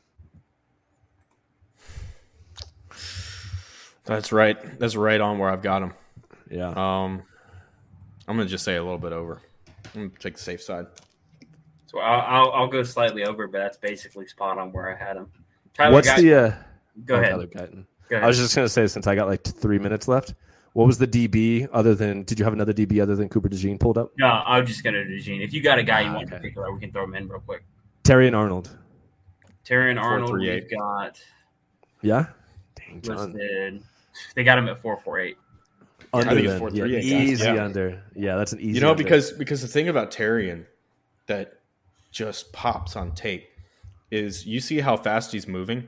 [4.08, 4.78] That's right.
[4.78, 5.92] That's right on where I've got him.
[6.50, 6.68] Yeah.
[6.70, 7.22] Um,
[8.26, 9.40] I'm gonna just say a little bit over.
[9.94, 10.86] I'm gonna take the safe side.
[11.86, 15.16] So I'll, I'll, I'll go slightly over, but that's basically spot on where I had
[15.16, 15.28] him.
[15.74, 16.34] Tyler What's Guyton- the?
[16.34, 16.54] Uh,
[17.06, 17.30] Go oh, ahead.
[17.30, 17.84] Tyler Guyton.
[18.08, 18.24] Go ahead.
[18.24, 20.34] I was just gonna say since I got like three minutes left,
[20.72, 22.24] what was the DB other than?
[22.24, 24.12] Did you have another DB other than Cooper DeJean pulled up?
[24.18, 25.40] No, I'm just gonna do Gene.
[25.42, 26.36] If you got a guy you Ah, want in okay.
[26.42, 27.64] particular, we can throw him in real quick.
[28.04, 28.76] Terrion Arnold.
[29.64, 31.20] Terrion Arnold, we've got
[32.02, 32.26] Yeah.
[32.74, 33.32] Dang, John.
[33.32, 33.82] listed.
[34.34, 35.36] They got him at four four eight.
[36.12, 36.58] Under I think it's then.
[36.60, 37.28] 438, Yeah, guys.
[37.30, 37.64] easy Yeah.
[37.64, 38.02] under.
[38.14, 38.72] Yeah, that's an easy.
[38.72, 39.02] You know, under.
[39.02, 40.64] because because the thing about Terrion
[41.26, 41.54] that
[42.10, 43.46] just pops on tape
[44.10, 45.86] is you see how fast he's moving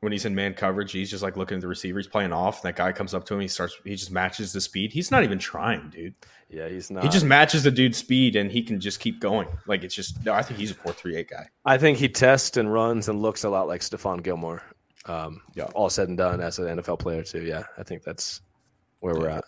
[0.00, 0.90] when he's in man coverage.
[0.90, 2.00] He's just like looking at the receiver.
[2.00, 2.64] He's playing off.
[2.64, 3.40] And that guy comes up to him.
[3.40, 3.76] He starts.
[3.84, 4.92] He just matches the speed.
[4.92, 6.14] He's not even trying, dude.
[6.48, 7.04] yeah, he's not.
[7.04, 9.46] He just matches the dude's speed, and he can just keep going.
[9.68, 10.24] Like it's just.
[10.24, 11.48] No, I think he's a four three eight guy.
[11.64, 14.62] I think he tests and runs and looks a lot like Stephon Gilmore.
[15.06, 15.64] Um, Yeah.
[15.74, 17.42] all said and done as an NFL player too.
[17.42, 18.40] Yeah, I think that's
[19.00, 19.44] where we're at.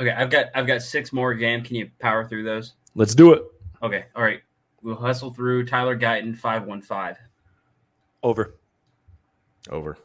[0.00, 1.34] Okay, I've got I've got six more.
[1.34, 2.74] Gam, can you power through those?
[2.94, 3.42] Let's do it.
[3.82, 4.40] Okay, all right.
[4.80, 7.16] We'll hustle through Tyler Guyton five one five.
[8.22, 8.54] Over.
[9.70, 9.94] Over.
[9.94, 10.00] Do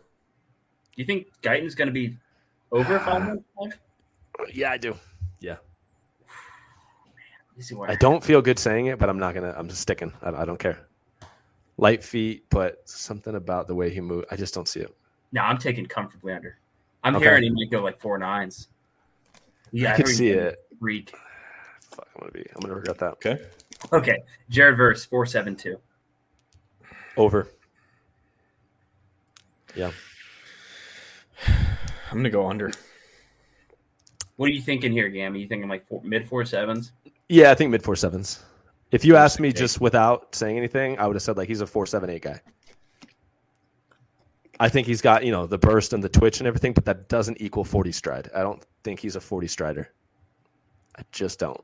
[0.95, 2.17] you think Guyton's going to be
[2.71, 3.79] over five one five?
[4.53, 4.95] Yeah, I do.
[7.55, 9.53] Let's see where I don't feel good saying it, but I'm not gonna.
[9.55, 10.11] I'm just sticking.
[10.23, 10.87] I, I don't care.
[11.77, 14.27] Light feet, but something about the way he moved.
[14.31, 14.95] I just don't see it.
[15.31, 16.57] No, I'm taking comfortably under.
[17.03, 17.25] I'm Okay.
[17.25, 18.69] hearing he might go like four nines.
[19.71, 20.59] Yeah, I can see it.
[20.79, 21.15] Freak.
[21.89, 22.45] Fuck, I'm gonna be.
[22.55, 23.13] I'm gonna regret that.
[23.13, 23.41] Okay.
[23.91, 25.79] Okay, Jared Verse four seven two.
[27.17, 27.47] Over.
[29.75, 29.91] Yeah.
[31.47, 32.71] I'm gonna go under.
[34.35, 35.33] What are you thinking here, Gam?
[35.33, 36.91] Are you thinking like four, mid four sevens?
[37.29, 38.43] Yeah, I think mid four sevens.
[38.93, 39.55] If you asked me eight.
[39.55, 42.39] just without saying anything, I would have said like he's a four seven eight guy.
[44.59, 47.09] I think he's got you know the burst and the twitch and everything, but that
[47.09, 48.29] doesn't equal forty stride.
[48.35, 49.91] I don't think he's a forty strider.
[50.95, 51.59] I just don't.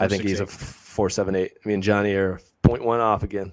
[0.00, 1.52] I think six, he's a four seven eight.
[1.62, 3.52] I mean Johnny are point one off again.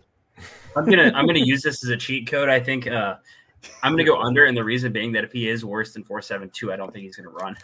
[0.77, 2.47] I'm gonna I'm gonna use this as a cheat code.
[2.47, 3.15] I think uh,
[3.83, 6.21] I'm gonna go under, and the reason being that if he is worse than four
[6.21, 7.57] seven two, I don't think he's gonna run.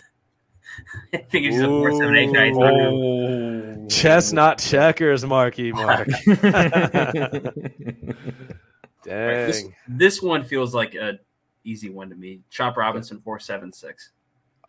[1.14, 2.48] I think he's a four seven eight guy.
[2.48, 3.88] He's not Oh.
[3.90, 6.08] Chestnut checkers, Marky Mark.
[9.04, 9.48] Dang.
[9.48, 11.20] This, this one feels like a
[11.64, 12.42] easy one to me.
[12.50, 14.12] Chop Robinson four seven six.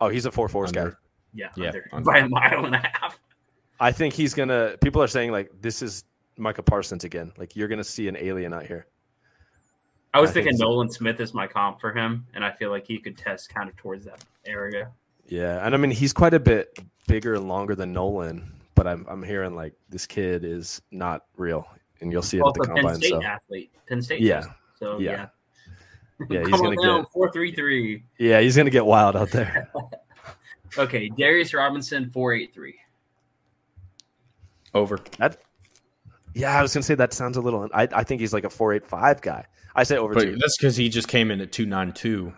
[0.01, 0.81] oh, he's a four four guy.
[0.83, 0.99] Under.
[1.35, 2.05] Yeah, Yeah, under, under.
[2.11, 3.21] by a mile and a half.
[3.81, 4.77] I think he's gonna.
[4.81, 6.05] People are saying like this is
[6.37, 7.33] Micah Parsons again.
[7.37, 8.87] Like you're gonna see an alien out here.
[10.15, 10.65] I was I thinking so.
[10.65, 13.69] Nolan Smith is my comp for him, and I feel like he could test kind
[13.69, 14.91] of towards that area.
[15.33, 19.07] Yeah, and I mean he's quite a bit bigger and longer than Nolan, but I'm
[19.09, 21.67] I'm hearing like this kid is not real,
[22.01, 22.95] and you'll see it at Also, the Penn combine.
[22.97, 23.71] State So athlete.
[23.89, 24.21] Penn State.
[24.21, 24.41] Yeah.
[24.41, 24.51] test.
[24.79, 25.11] So Yeah.
[25.11, 25.27] yeah.
[26.31, 28.05] Yeah, he's Come gonna get- four three three.
[28.19, 29.71] yeah, he's gonna get wild out there.
[30.79, 32.77] Okay, Darius Robinson four eight three.
[34.75, 34.99] Over.
[35.19, 35.39] That.
[36.35, 37.69] Yeah, I was gonna say that sounds a little.
[37.75, 39.45] I I think he's like a four eight five guy.
[39.75, 40.37] I say over But two.
[40.37, 42.33] that's because he just came in at two nine two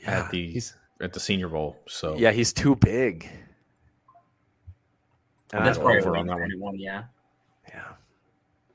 [0.00, 1.76] Yeah, at the he's at the Senior Bowl.
[1.86, 3.28] So yeah he's too big.
[5.52, 6.50] And That's probably over on that one.
[6.58, 6.78] one.
[6.78, 7.04] Yeah.
[7.68, 7.88] yeah.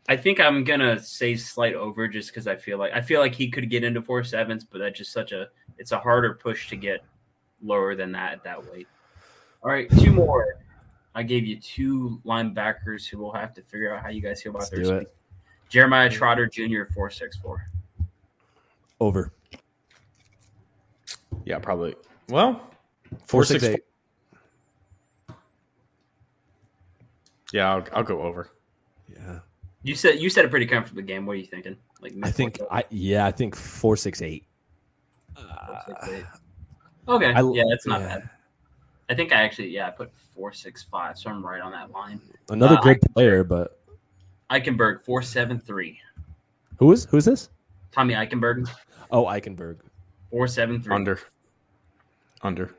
[0.08, 3.34] I think I'm gonna say slight over just because I feel like I feel like
[3.34, 5.48] he could get into four sevens, but that's just such a
[5.80, 7.04] it's a harder push to get
[7.64, 8.88] lower than that at that weight.
[9.64, 10.60] All right, two more.
[11.16, 14.52] I gave you two linebackers who will have to figure out how you guys feel
[14.52, 15.08] about Let's their speed.
[15.70, 16.84] Jeremiah Trotter Jr.
[16.94, 17.68] four six four.
[19.00, 19.32] Over
[21.48, 21.96] yeah, probably.
[22.30, 22.62] Well,
[23.26, 23.82] four six eight.
[27.54, 28.50] Yeah, I'll, I'll go over.
[29.14, 29.40] Yeah,
[29.84, 31.26] You said you said a pretty comfortable game.
[31.26, 31.78] What are you thinking?
[32.02, 34.46] Like I think I yeah I think four six eight.
[35.36, 36.26] four, six, eight.
[37.08, 38.08] Okay, I- yeah, that's not yeah.
[38.08, 38.30] bad.
[39.10, 41.92] I think I actually yeah I put four six five, so I'm right on that
[41.92, 42.20] line.
[42.50, 43.80] Another Uh, good player, but
[44.52, 46.00] Eichenberg four seven three.
[46.78, 47.50] who is who's this?
[47.94, 48.70] Tommy Eichenberg
[49.10, 49.78] Oh, Eichenberg.
[50.30, 50.94] four seven three.
[50.94, 51.20] Under.
[52.48, 52.74] Under.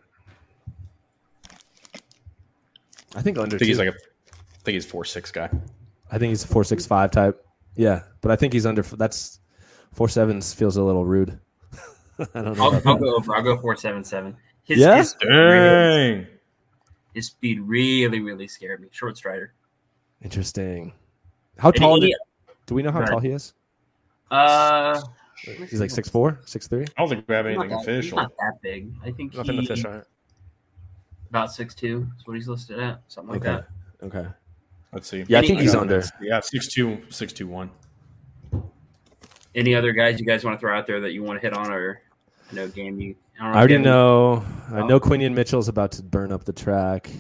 [3.15, 3.57] I think under.
[3.57, 3.93] I think he's like a.
[3.93, 5.51] I think he's four six guy.
[6.11, 7.45] I think he's a four six five type.
[7.77, 8.83] Yeah, but I think he's under.
[8.83, 9.41] That's
[9.93, 11.39] four sevens feels a little rude.
[12.35, 12.65] I don't know.
[12.65, 13.35] I'll, I'll go over.
[13.37, 14.37] I'll go four seven seven.
[14.65, 14.97] His, Yeah?
[14.97, 16.27] his, speed really, Dang.
[17.15, 18.89] his speed really really scared me.
[18.91, 19.53] Short strider.
[20.23, 20.93] Interesting.
[21.59, 22.01] How And tall?
[22.01, 22.17] he- did-
[22.67, 23.09] do we know how Right.
[23.11, 23.55] tall he is?
[24.31, 25.01] Uh,
[25.43, 26.83] He's like six four, six three.
[26.83, 28.17] I don't think we have he's not, anything that, he's official.
[28.19, 28.93] not that big.
[29.05, 29.91] I think Nothing he, official.
[29.93, 30.03] Right?
[31.31, 32.07] about six two.
[32.15, 33.01] That's what he's listed at.
[33.09, 33.65] Something like Okay.
[34.01, 34.07] that.
[34.07, 34.29] Okay.
[34.93, 35.25] Let's see.
[35.29, 35.99] Yeah, I Any- think he's got under.
[35.99, 36.07] it.
[36.21, 37.71] Yeah, six two, six two one.
[39.55, 41.57] Any other guys you guys want to throw out there that you want to hit
[41.57, 42.01] on, or
[42.51, 43.15] I know Gam you?
[43.41, 44.45] I, don't I already if you know.
[44.73, 44.87] I Oh.
[44.87, 47.11] know Quinyon Mitchell's about to burn up the track.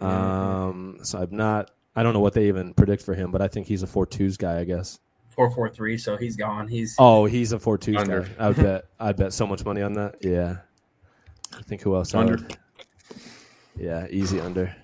[0.00, 1.70] Um, so I'm not.
[1.94, 4.04] I don't know what they even predict for him, but I think he's a four
[4.06, 4.58] twos guy.
[4.60, 4.98] I guess.
[5.38, 5.96] Any- four four three.
[5.98, 6.68] So he's gone.
[6.68, 8.22] He's Oh, he's a four twos Under.
[8.22, 8.28] guy.
[8.38, 8.84] I would bet.
[9.00, 10.16] I'd bet so much money on that.
[10.22, 10.58] Yeah.
[11.56, 12.14] I think who else?
[12.14, 12.36] Under.
[12.36, 12.56] would-
[13.78, 14.74] Yeah, easy under.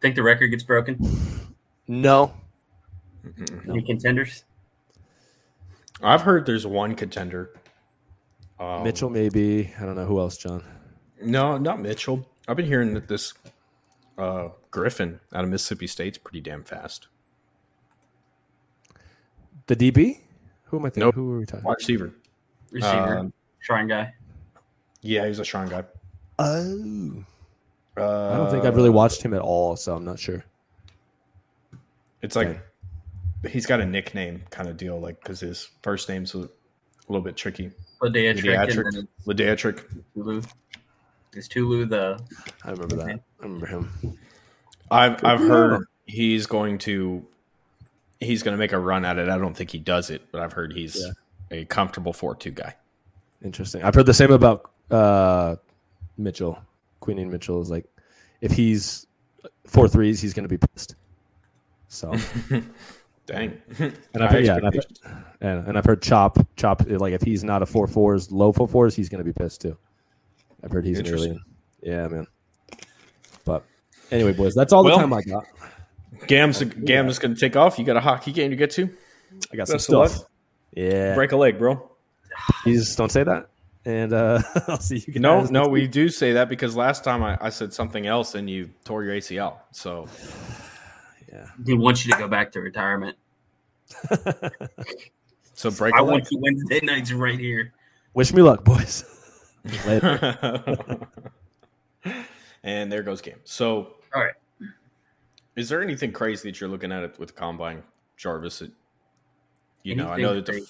[0.00, 0.98] think the record gets broken.
[1.88, 2.34] No.
[3.68, 4.44] Any contenders?
[6.02, 7.50] I've heard there's one contender.
[8.58, 9.72] Um, Mitchell maybe.
[9.78, 10.36] I don't know who else.
[10.36, 10.62] John.
[11.22, 12.26] No, not Mitchell.
[12.48, 13.32] I've been hearing that this
[14.18, 17.06] uh, Griffin out of Mississippi State's pretty damn fast.
[19.66, 20.18] The DB.
[20.64, 21.02] Who am I thinking?
[21.04, 21.14] Nope.
[21.14, 21.64] Who were we talking?
[21.64, 22.12] Wide receiver.
[22.70, 24.14] Receiver, Um, shrine guy.
[25.02, 25.84] Yeah, he's a strong guy.
[26.38, 27.24] Oh.
[27.96, 30.44] Uh, I don't think I've really watched him at all, so I'm not sure.
[32.22, 33.50] It's like Okay.
[33.50, 36.48] he's got a nickname kind of deal, like because his first name's a, a
[37.08, 37.70] little bit tricky.
[38.00, 39.84] Podiatric and Pediatric.
[40.14, 40.42] Tulu.
[41.34, 42.18] Is Tulu the
[42.64, 43.20] I remember that.
[43.40, 44.18] I remember him.
[44.90, 47.26] I've I've heard he's going to
[48.22, 49.28] he's going to make a run at it.
[49.28, 51.04] I don't think he does it, but I've heard he's
[51.50, 52.74] a comfortable four two guy.
[53.44, 53.82] Interesting.
[53.82, 55.56] I've heard the same about uh,
[56.16, 56.58] Mitchell.
[57.00, 57.84] Quinyon Mitchell is like,
[58.40, 59.06] if he's
[59.66, 60.94] four threes, he's going to be pissed.
[61.88, 62.14] So,
[63.26, 63.60] Dang.
[63.78, 65.24] and I've heard, yeah, and I've, expectations.
[65.40, 68.66] and, and I've heard Chop Chop like if he's not a four fours, low four
[68.66, 69.76] fours, he's going to be pissed too.
[70.64, 71.42] I've heard he's an alien.
[71.82, 72.26] Yeah, man.
[73.44, 73.64] But
[74.10, 75.44] anyway, boys, that's all the time I got.
[76.26, 77.78] Gam's Gam's going to take off.
[77.78, 78.88] You got a hockey Gam to get to.
[79.52, 80.28] I got some Best of stuff.
[80.74, 81.90] Yeah, Break a leg, bro.
[82.66, 83.48] you just don't say that.
[83.84, 85.20] And uh, I'll see you guys.
[85.20, 85.82] No, next no, week.
[85.82, 89.02] we do say that because last time I, I said something else and you tore
[89.04, 89.56] your ACL.
[89.72, 90.06] So
[91.32, 93.16] yeah, he wants you to go back to retirement.
[95.54, 96.12] so break I a leg.
[96.12, 97.72] want you Wednesday nights right here.
[98.14, 99.04] Wish me luck, boys.
[99.86, 101.06] Later.
[102.62, 103.40] and there goes game.
[103.44, 104.34] So All right.
[105.56, 107.82] Is there anything crazy that you're looking at it with the combine,
[108.16, 108.60] Jarvis?
[108.60, 108.70] That,
[109.82, 110.66] you know, I know that the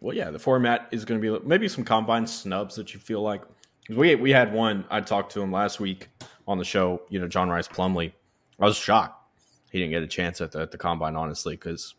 [0.00, 3.20] well, yeah, the format is going to be maybe some combine snubs that you feel
[3.20, 3.42] like
[3.88, 4.84] we we had one.
[4.90, 6.08] I talked to him last week
[6.46, 7.02] on the show.
[7.08, 8.12] You know, John Rhys Plumlee.
[8.60, 9.18] I was shocked
[9.70, 11.94] he didn't get a chance at the, at the combine, honestly, because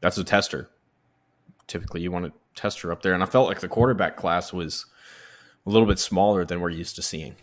[0.00, 0.70] that's a tester.
[1.66, 4.86] Typically, you want a tester up there, and I felt like the quarterback class was
[5.66, 7.36] a little bit smaller than we're used to seeing.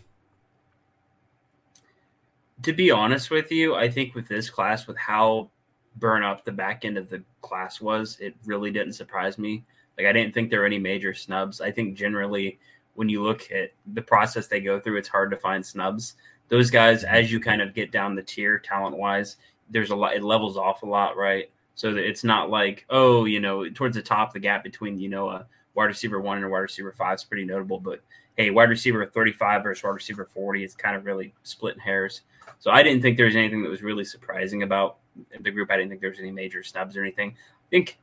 [2.62, 5.50] To be honest with you, I think with this class, with how
[5.96, 9.64] burn up the back end of the class was, it really didn't surprise me.
[9.96, 11.60] Like I didn't think there were any major snubs.
[11.60, 12.58] I think generally
[12.94, 16.14] when you look at the process they go through, it's hard to find snubs.
[16.48, 19.36] Those guys, as you kind of get down the tier talent wise,
[19.70, 21.50] there's a lot, it levels off a lot, right?
[21.76, 25.08] So that it's not like, oh, you know, towards the top, the gap between, you
[25.08, 25.46] know, a
[25.80, 27.80] wide receiver one and wide receiver five is pretty notable.
[27.80, 28.02] But
[28.36, 32.20] hey, wide receiver 35 versus wide receiver 40, is kind of really splitting hairs.
[32.58, 34.98] So I didn't think there was anything that was really surprising about
[35.40, 35.70] the group.
[35.70, 37.30] I didn't think there was any major snubs or anything.
[37.30, 37.98] I think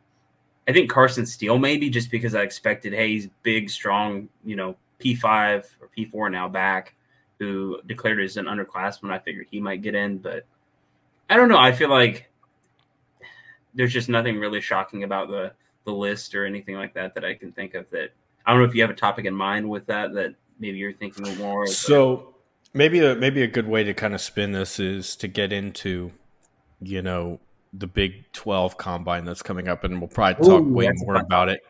[0.67, 4.75] I think Carson Steele maybe just because I expected, hey, he's big, strong, you know,
[4.99, 6.95] P5 or P4 now back,
[7.37, 9.11] who declared as an underclassman.
[9.11, 10.45] I figured he might get in, but
[11.29, 11.59] I don't know.
[11.59, 12.29] I feel like
[13.75, 15.53] there's just nothing really shocking about the
[15.87, 17.89] the list or anything like that that I can think of.
[17.89, 18.11] That
[18.45, 20.93] I don't know if you have a topic in mind with that that maybe you're
[20.93, 21.65] thinking more.
[21.65, 22.35] So
[22.73, 26.11] maybe a maybe a good way to kind of spin this is to get into,
[26.79, 27.39] you know,
[27.73, 31.49] the Big Twelve combine that's coming up, and we'll probably talk Ooh, way more about
[31.49, 31.61] it.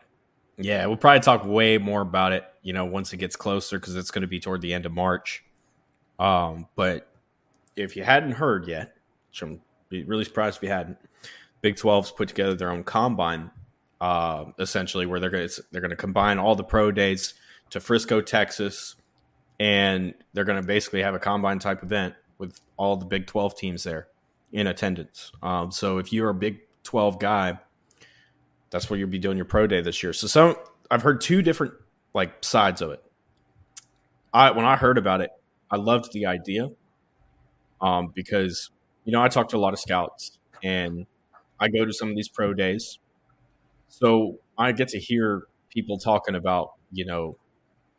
[0.58, 3.94] Yeah, we'll probably talk way more about it, you know, once it gets closer because
[3.94, 5.44] it's going to be toward the end of March.
[6.18, 7.08] Um, but
[7.76, 8.96] if you hadn't heard yet,
[9.30, 10.98] which I'm really surprised if you hadn't,
[11.60, 13.52] Big 12's put together their own combine,
[14.00, 17.34] uh, essentially, where they're going to they're going to combine all the pro days
[17.70, 18.96] to Frisco, Texas,
[19.60, 23.56] and they're going to basically have a combine type event with all the Big 12
[23.56, 24.08] teams there
[24.52, 25.32] in attendance.
[25.42, 27.58] Um, so if you're a Big 12 guy,
[28.70, 30.12] that's where you'll be doing your pro day this year.
[30.12, 30.56] So some
[30.90, 31.74] I've heard two different
[32.14, 33.02] like sides of it.
[34.32, 35.30] I when I heard about it,
[35.70, 36.70] I loved the idea
[37.80, 38.70] um, because
[39.04, 41.06] you know I talked to a lot of scouts and
[41.60, 42.98] I go to some of these pro days,
[43.88, 47.36] so I get to hear people talking about you know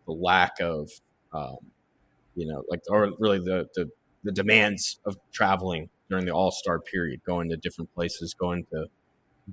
[0.05, 0.89] the lack of
[1.33, 1.57] um,
[2.35, 3.89] you know like or really the, the
[4.23, 8.87] the demands of traveling during the All Star period, going to different places, going to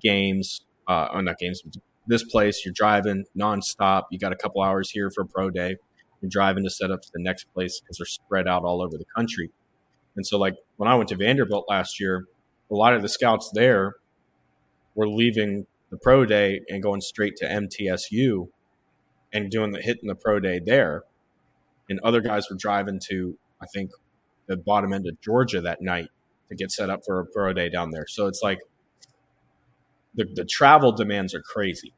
[0.01, 1.62] games, uh, or not games,
[2.07, 2.64] this place.
[2.64, 4.05] You're driving nonstop.
[4.11, 5.77] You got a couple hours here for pro day.
[6.20, 8.96] You're driving to set up to the next place because they're spread out all over
[8.96, 9.51] the country.
[10.16, 12.27] And so, like when I went to Vanderbilt last year,
[12.70, 13.96] a lot of the scouts there
[14.94, 18.48] were leaving the pro day and going straight to MTSU
[19.32, 21.04] and doing the hitting the pro day there.
[21.88, 23.90] And other guys were driving to, I think,
[24.46, 26.09] the bottom end of Georgia that night
[26.48, 28.06] to get set up for a pro day down there.
[28.09, 28.59] So it's like
[30.14, 31.92] the, the travel demands are crazy.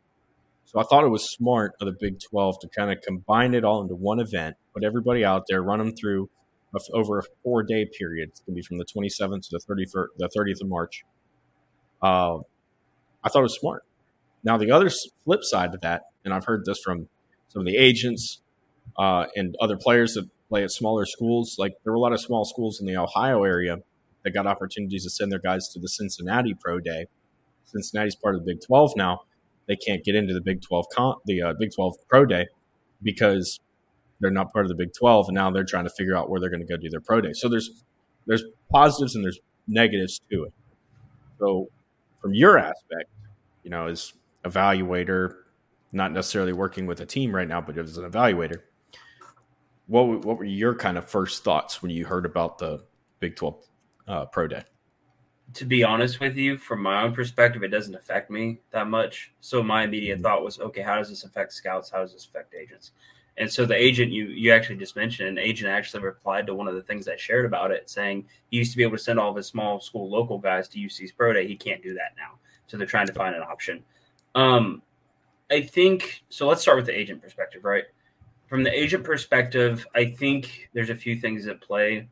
[0.64, 3.64] So I thought it was smart of the Big 12 to kind of combine it
[3.64, 6.28] all into one event, put everybody out there, run them through
[6.92, 8.28] over a four day period.
[8.28, 11.04] It's going to be from the 27th to the 31st, the 30th of March.
[12.02, 12.38] Uh,
[13.24, 13.84] I thought it was smart.
[14.48, 14.88] Now the other
[15.26, 17.11] flip side to that, and I've heard this from
[17.48, 18.40] some of the agents
[18.98, 21.56] uh, and other players that play at smaller schools.
[21.58, 23.76] Like there were a lot of small schools in the Ohio area
[24.24, 27.08] that got opportunities to send their guys to the Cincinnati Pro Day.
[27.66, 29.20] Cincinnati's part of the Big 12 now.
[29.66, 32.46] They can't get into the Big 12 con- the uh, Big 12 Pro Day
[33.02, 33.61] because
[34.18, 36.40] they're not part of the Big 12, and now they're trying to figure out where
[36.40, 37.34] they're going to go do their pro day.
[37.34, 37.84] So there's
[38.26, 40.54] there's positives and there's negatives to it.
[41.38, 41.68] So
[42.22, 43.11] from your aspect,
[43.62, 45.35] you know, as evaluator,
[45.92, 48.62] not necessarily working with a team right now, but as an evaluator,
[49.87, 52.85] what what were your kind of first thoughts when you heard about the
[53.20, 53.64] Big 12
[54.07, 54.62] uh, Pro Day?
[55.55, 59.33] To be honest with you, from my own perspective, it doesn't affect me that much.
[59.40, 60.24] So my immediate mm-hmm.
[60.24, 61.88] thought was, okay, how does this affect scouts?
[61.88, 62.92] How does this affect agents?
[63.38, 66.68] And so the agent you you actually just mentioned, an agent actually replied to one
[66.68, 69.18] of the things I shared about it, saying he used to be able to send
[69.18, 71.47] all of his small school local guys to UC's pro day.
[71.47, 72.39] He can't do that now.
[72.66, 73.82] So they're trying to find an option.
[74.39, 74.82] Um,
[75.51, 76.47] I think so.
[76.47, 77.84] Let's start with the agent perspective, right?
[78.47, 82.09] From the agent perspective, I think there's a few things at play.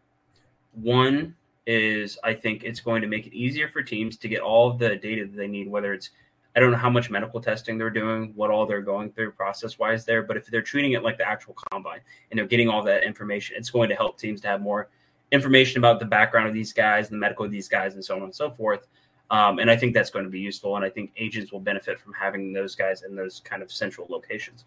[0.72, 1.36] One
[1.68, 4.80] is I think it's going to make it easier for teams to get all of
[4.80, 6.10] the data that they need, whether it's
[6.56, 9.78] I don't know how much medical testing they're doing, what all they're going through process
[9.78, 12.00] wise there, but if they're treating it like the actual combine
[12.30, 14.88] and they're getting all that information, it's going to help teams to have more
[15.30, 18.22] information about the background of these guys, the medical of these guys, and so on
[18.24, 18.88] and so forth.
[19.30, 20.76] Um, and I think that's going to be useful.
[20.76, 24.06] And I think agents will benefit from having those guys in those kind of central
[24.08, 24.64] locations.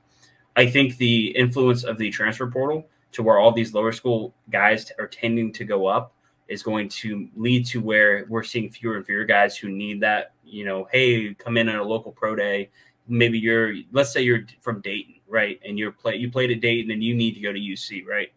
[0.56, 4.92] I think the influence of the transfer portal to where all these lower school guys
[5.00, 6.14] are tending to go up
[6.48, 10.34] is going to lead to where we're seeing fewer and fewer guys who need that.
[10.44, 12.70] You know, hey, come in at a local pro day.
[13.08, 15.60] Maybe you're, let's say you're from Dayton, right?
[15.64, 18.30] And you're play, you played at Dayton, and you need to go to UC, right?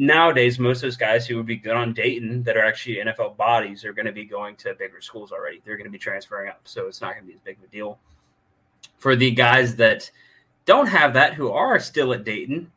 [0.00, 3.36] Nowadays, most of those guys who would be good on Dayton that are actually NFL
[3.36, 5.60] bodies are going to be going to bigger schools already.
[5.64, 7.64] They're going to be transferring up, so it's not going to be as big of
[7.64, 7.98] a deal.
[8.98, 10.08] For the guys that
[10.66, 12.70] don't have that, who are still at Dayton,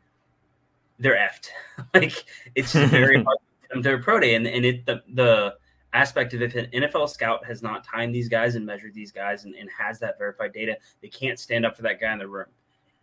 [0.98, 1.50] they're effed.
[1.94, 2.24] like
[2.56, 3.38] it's very hard
[3.72, 5.54] to their pro day, and and it the the
[5.92, 9.44] aspect of if an NFL scout has not timed these guys and measured these guys
[9.44, 12.26] and, and has that verified data, they can't stand up for that guy in the
[12.26, 12.46] room.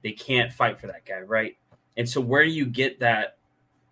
[0.01, 1.57] They can't fight for that guy, right?
[1.97, 3.37] And so where do you get that?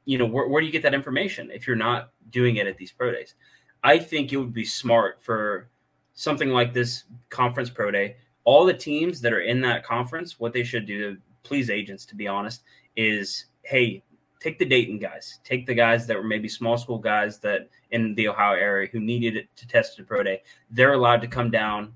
[0.07, 2.77] You know, where, where do you get that information if you're not doing it at
[2.77, 3.35] these pro days?
[3.83, 5.69] I think it would be smart for
[6.13, 8.15] something like this conference pro day.
[8.45, 12.05] All the teams that are in that conference, what they should do to please agents,
[12.05, 12.63] to be honest,
[12.95, 14.01] is hey,
[14.39, 18.15] take the Dayton guys, take the guys that were maybe small school guys that in
[18.15, 20.41] the Ohio area who needed it to test a pro day.
[20.71, 21.93] They're allowed to come down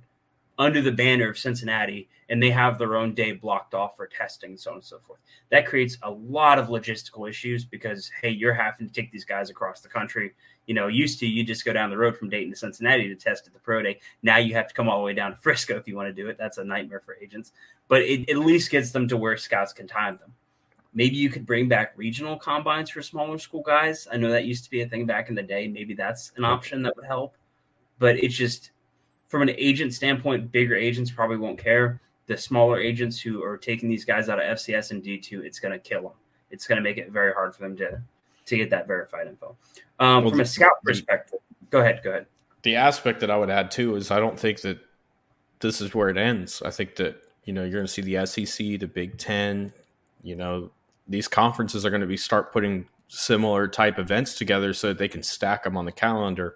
[0.59, 4.55] under the banner of Cincinnati and they have their own day blocked off for testing
[4.55, 5.19] so on and so forth.
[5.49, 9.49] That creates a lot of logistical issues because hey, you're having to take these guys
[9.49, 10.33] across the country.
[10.65, 13.15] You know, used to you just go down the road from Dayton to Cincinnati to
[13.15, 13.99] test at the pro day.
[14.23, 16.13] Now you have to come all the way down to Frisco if you want to
[16.13, 16.37] do it.
[16.39, 17.51] That's a nightmare for agents,
[17.89, 20.33] but it at least gets them to where scouts can time them.
[20.93, 24.07] Maybe you could bring back regional combines for smaller school guys.
[24.11, 25.67] I know that used to be a thing back in the day.
[25.67, 27.35] Maybe that's an option that would help.
[27.99, 28.71] But it's just
[29.27, 32.01] from an agent standpoint, bigger agents probably won't care.
[32.31, 35.73] The smaller agents who are taking these guys out of FCS and D2, it's going
[35.73, 36.11] to kill them.
[36.49, 38.01] It's going to make it very hard for them to
[38.45, 39.57] to get that verified info.
[39.99, 41.39] Um, well, from a scout perspective,
[41.71, 41.99] go ahead.
[42.01, 42.27] Go ahead.
[42.61, 44.79] The aspect that I would add too is I don't think that
[45.59, 46.61] this is where it ends.
[46.65, 49.73] I think that you know you're going to see the SEC, the Big Ten,
[50.23, 50.71] you know
[51.09, 55.09] these conferences are going to be start putting similar type events together so that they
[55.09, 56.55] can stack them on the calendar.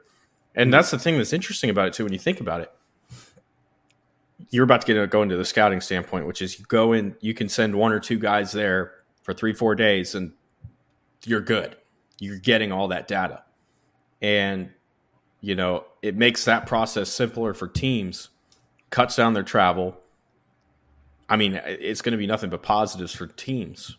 [0.55, 2.71] And that's the thing that's interesting about it too when you think about it.
[4.49, 7.33] You're about to get go into the scouting standpoint, which is you go in, you
[7.33, 8.93] can send one or two guys there
[9.23, 10.33] for three, four days, and
[11.25, 11.75] you're good.
[12.19, 13.43] You're getting all that data,
[14.21, 14.69] and
[15.41, 18.29] you know it makes that process simpler for teams,
[18.89, 19.97] cuts down their travel.
[21.27, 23.97] I mean, it's going to be nothing but positives for teams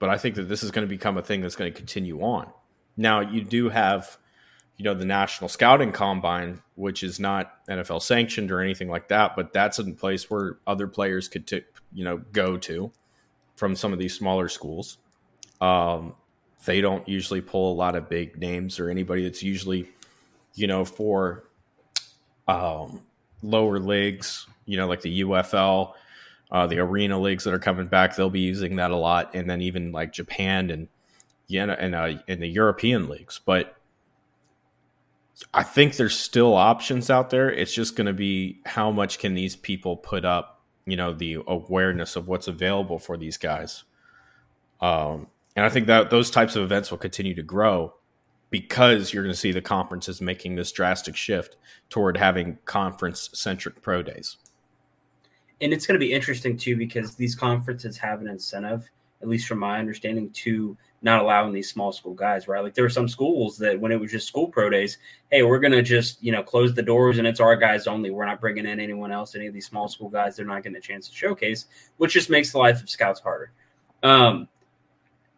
[0.00, 2.22] but I think that this is going to become a thing that's going to continue
[2.22, 2.50] on.
[2.96, 4.18] Now, you do have,
[4.80, 9.36] you know, the National Scouting Combine, which is not NFL sanctioned or anything like that,
[9.36, 12.90] but that's a place where other players could, t- you know, go to
[13.56, 14.96] from some of these smaller schools.
[15.60, 16.14] Um,
[16.64, 19.86] they don't usually pull a lot of big names or anybody that's usually,
[20.54, 21.44] you know, for
[22.48, 23.02] um,
[23.42, 25.92] lower leagues, you know, like the UFL
[26.50, 29.48] uh, the arena leagues that are coming back, they'll be using that a lot, and
[29.48, 30.88] then even like Japan and
[31.48, 33.40] yeah, and uh, in the European leagues.
[33.44, 33.76] But
[35.52, 37.50] I think there's still options out there.
[37.50, 41.38] It's just going to be how much can these people put up, you know, the
[41.46, 43.84] awareness of what's available for these guys.
[44.80, 47.94] Um, and I think that those types of events will continue to grow
[48.50, 51.56] because you're going to see the conferences making this drastic shift
[51.88, 54.36] toward having conference centric pro days
[55.60, 58.90] and it's going to be interesting too because these conferences have an incentive,
[59.22, 62.62] at least from my understanding, to not allowing these small school guys, right?
[62.62, 64.98] Like there were some schools that when it was just school pro days,
[65.30, 68.10] hey, we're going to just, you know, close the doors and it's our guys only.
[68.10, 70.36] We're not bringing in anyone else, any of these small school guys.
[70.36, 71.66] They're not getting a chance to showcase,
[71.96, 73.52] which just makes the life of scouts harder.
[74.02, 74.48] Um,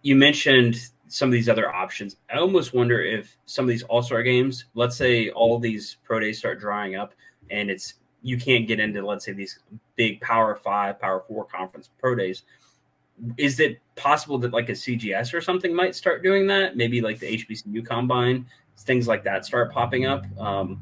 [0.02, 0.76] you mentioned
[1.06, 2.16] some of these other options.
[2.32, 6.18] I almost wonder if some of these all star games, let's say all these pro
[6.18, 7.14] days start drying up
[7.50, 9.58] and it's you can't get into let's say these
[9.96, 12.42] big power five power four conference pro days
[13.36, 17.18] is it possible that like a cgs or something might start doing that maybe like
[17.18, 18.46] the hbcu combine
[18.78, 20.80] things like that start popping up um,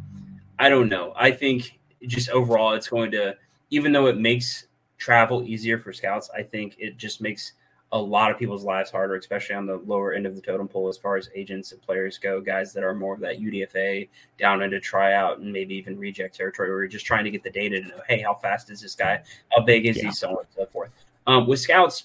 [0.59, 3.37] i don't know i think just overall it's going to
[3.71, 4.67] even though it makes
[4.97, 7.53] travel easier for scouts i think it just makes
[7.93, 10.89] a lot of people's lives harder, especially on the lower end of the totem pole
[10.89, 12.41] as far as agents and players go.
[12.41, 14.09] Guys that are more of that UDFA
[14.39, 17.51] down into tryout and maybe even reject territory, where you're just trying to get the
[17.51, 19.23] data to know, hey, how fast is this guy?
[19.51, 20.05] How big is yeah.
[20.05, 20.13] he?
[20.13, 20.91] So on and so forth.
[21.27, 22.05] Um, with scouts,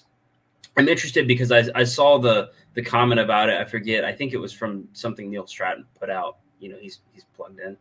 [0.76, 3.58] I'm interested because I, I saw the the comment about it.
[3.58, 4.04] I forget.
[4.04, 6.38] I think it was from something Neil Stratton put out.
[6.60, 7.76] You know, he's he's plugged in,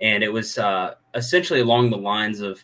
[0.00, 2.62] and it was uh, essentially along the lines of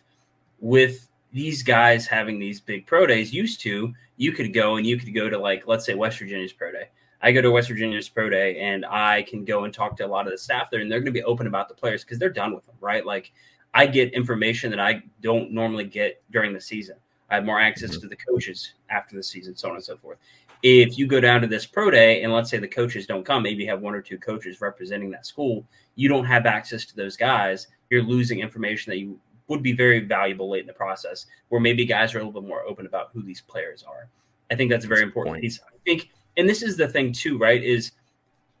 [0.59, 4.97] with these guys having these big pro days used to, you could go and you
[4.97, 6.89] could go to like, let's say West Virginia's pro day.
[7.21, 10.07] I go to West Virginia's pro day and I can go and talk to a
[10.07, 12.19] lot of the staff there and they're going to be open about the players because
[12.19, 13.05] they're done with them, right?
[13.05, 13.31] Like
[13.73, 16.97] I get information that I don't normally get during the season.
[17.31, 18.01] I have more access mm-hmm.
[18.01, 20.17] to the coaches after the season, so on and so forth.
[20.63, 23.41] if you go down to this pro day and let's say the coaches don't come,
[23.41, 25.65] maybe you have one or two coaches representing that school,
[25.95, 27.67] you don't have access to those guys.
[27.89, 31.85] You're losing information that you would be very valuable late in the process, where maybe
[31.85, 34.07] guys are a little bit more open about who these players are.
[34.51, 35.59] I think that's a very important piece.
[35.65, 37.63] I think, and this is the thing too, right?
[37.63, 37.91] Is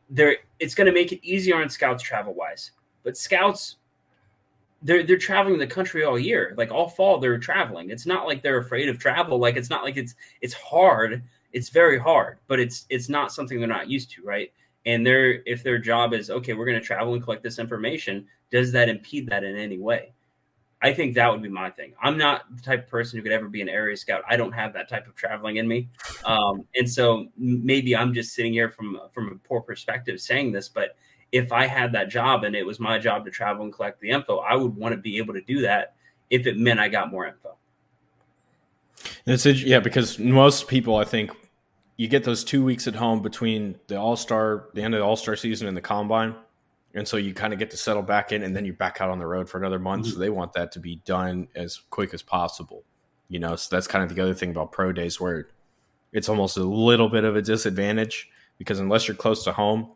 [0.09, 2.71] there it's going to make it easier on scouts travel wise,
[3.03, 3.77] but scouts
[4.81, 7.89] they're they're traveling the country all year, like all fall they're traveling.
[7.89, 9.37] It's not like they're afraid of travel.
[9.37, 11.23] Like it's not like it's it's hard.
[11.53, 14.51] It's very hard, but it's it's not something they're not used to, right?
[14.85, 18.25] And their if their job is okay, we're going to travel and collect this information.
[18.49, 20.13] Does that impede that in any way?
[20.83, 21.93] I think that would be my thing.
[22.01, 24.23] I'm not the type of person who could ever be an area scout.
[24.27, 25.89] I don't have that type of traveling in me,
[26.25, 30.67] um, and so maybe I'm just sitting here from from a poor perspective saying this.
[30.67, 30.95] But
[31.31, 34.09] if I had that job and it was my job to travel and collect the
[34.09, 35.95] info, I would want to be able to do that
[36.29, 37.55] if it meant I got more info.
[39.25, 41.31] It's yeah, because most people, I think,
[41.97, 45.05] you get those two weeks at home between the All Star, the end of the
[45.05, 46.35] All Star season, and the Combine
[46.93, 49.09] and so you kind of get to settle back in and then you're back out
[49.09, 50.13] on the road for another month mm-hmm.
[50.13, 52.83] so they want that to be done as quick as possible
[53.29, 55.47] you know so that's kind of the other thing about pro days where
[56.11, 59.91] it's almost a little bit of a disadvantage because unless you're close to home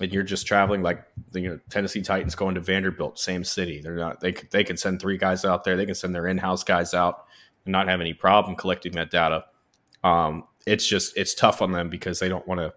[0.00, 3.80] and you're just traveling like the you know, Tennessee Titans going to Vanderbilt, same city.
[3.80, 5.76] They're not they they can send three guys out there.
[5.76, 7.26] They can send their in-house guys out
[7.64, 9.44] and not have any problem collecting that data.
[10.02, 12.72] Um, it's just it's tough on them because they don't want to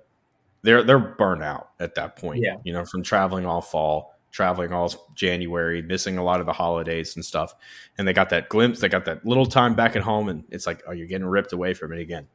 [0.64, 2.42] they're they're burnt out at that point.
[2.44, 2.58] Yeah.
[2.64, 7.16] You know, from traveling all fall, traveling all January, missing a lot of the holidays
[7.16, 7.54] and stuff.
[7.98, 10.68] And they got that glimpse, they got that little time back at home, and it's
[10.68, 12.28] like, oh, you're getting ripped away from it again.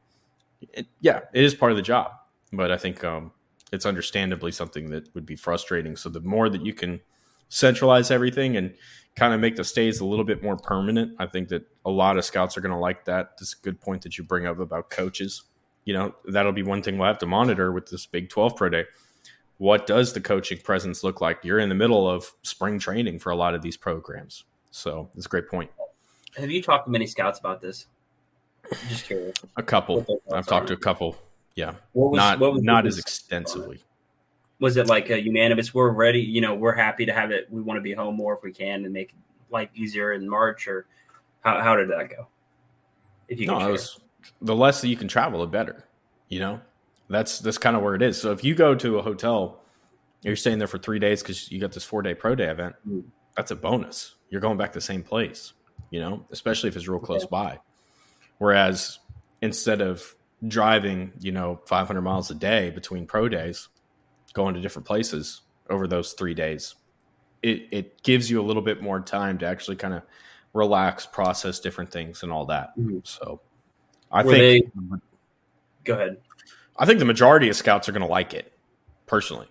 [0.73, 2.13] It, yeah, it is part of the job,
[2.53, 3.33] but I think um,
[3.73, 5.97] it's understandably something that would be frustrating.
[5.97, 7.01] So the more that you can
[7.49, 8.75] centralize everything and
[9.17, 12.17] kind of make the stays a little bit more permanent, I think that a lot
[12.17, 13.39] of scouts are going to like that.
[13.39, 15.43] This a good point that you bring up about coaches
[15.85, 18.69] you know, that'll be one thing we'll have to monitor with this Big 12 Pro
[18.69, 18.85] Day.
[19.59, 21.41] What does the coaching presence look like?
[21.45, 24.45] You're in the middle of spring training for a lot of these programs.
[24.71, 25.71] So it's a great point.
[26.37, 27.87] Have you talked to many scouts about this?
[28.89, 29.37] Just curious.
[29.57, 30.07] A couple.
[30.33, 31.17] I've talked to a couple.
[31.55, 31.75] Yeah.
[31.95, 33.83] Was, not not as extensively.
[34.61, 35.75] Was it like a unanimous?
[35.75, 36.21] We're ready.
[36.21, 37.49] You know, we're happy to have it.
[37.51, 39.15] We want to be home more if we can and make
[39.51, 40.67] life easier in March.
[40.69, 40.87] Or
[41.41, 42.29] how, how did that go?
[43.29, 44.01] If you no, it was
[44.41, 45.85] the less that you can travel, the better.
[46.29, 46.61] You know,
[47.09, 48.21] that's that's kind of where it is.
[48.21, 49.61] So if you go to a hotel,
[50.23, 52.75] you're staying there for three days because you got this four day pro day event.
[52.89, 53.05] Mm.
[53.37, 54.17] That's a bonus.
[54.31, 55.53] You're going back to the same place.
[55.91, 57.59] You know, especially if it's real close by.
[58.39, 58.99] Whereas
[59.43, 60.15] instead of
[60.47, 63.69] driving, you know, 500 miles a day between pro days,
[64.33, 66.75] going to different places over those three days,
[67.43, 70.03] it, it gives you a little bit more time to actually kind of
[70.53, 72.77] relax, process different things, and all that.
[72.79, 72.99] Mm-hmm.
[73.05, 73.41] So
[74.11, 74.73] I Were think.
[74.75, 74.97] They...
[75.85, 76.19] Go ahead.
[76.77, 78.53] I think the majority of scouts are going to like it,
[79.07, 79.49] personally.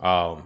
[0.00, 0.44] Um,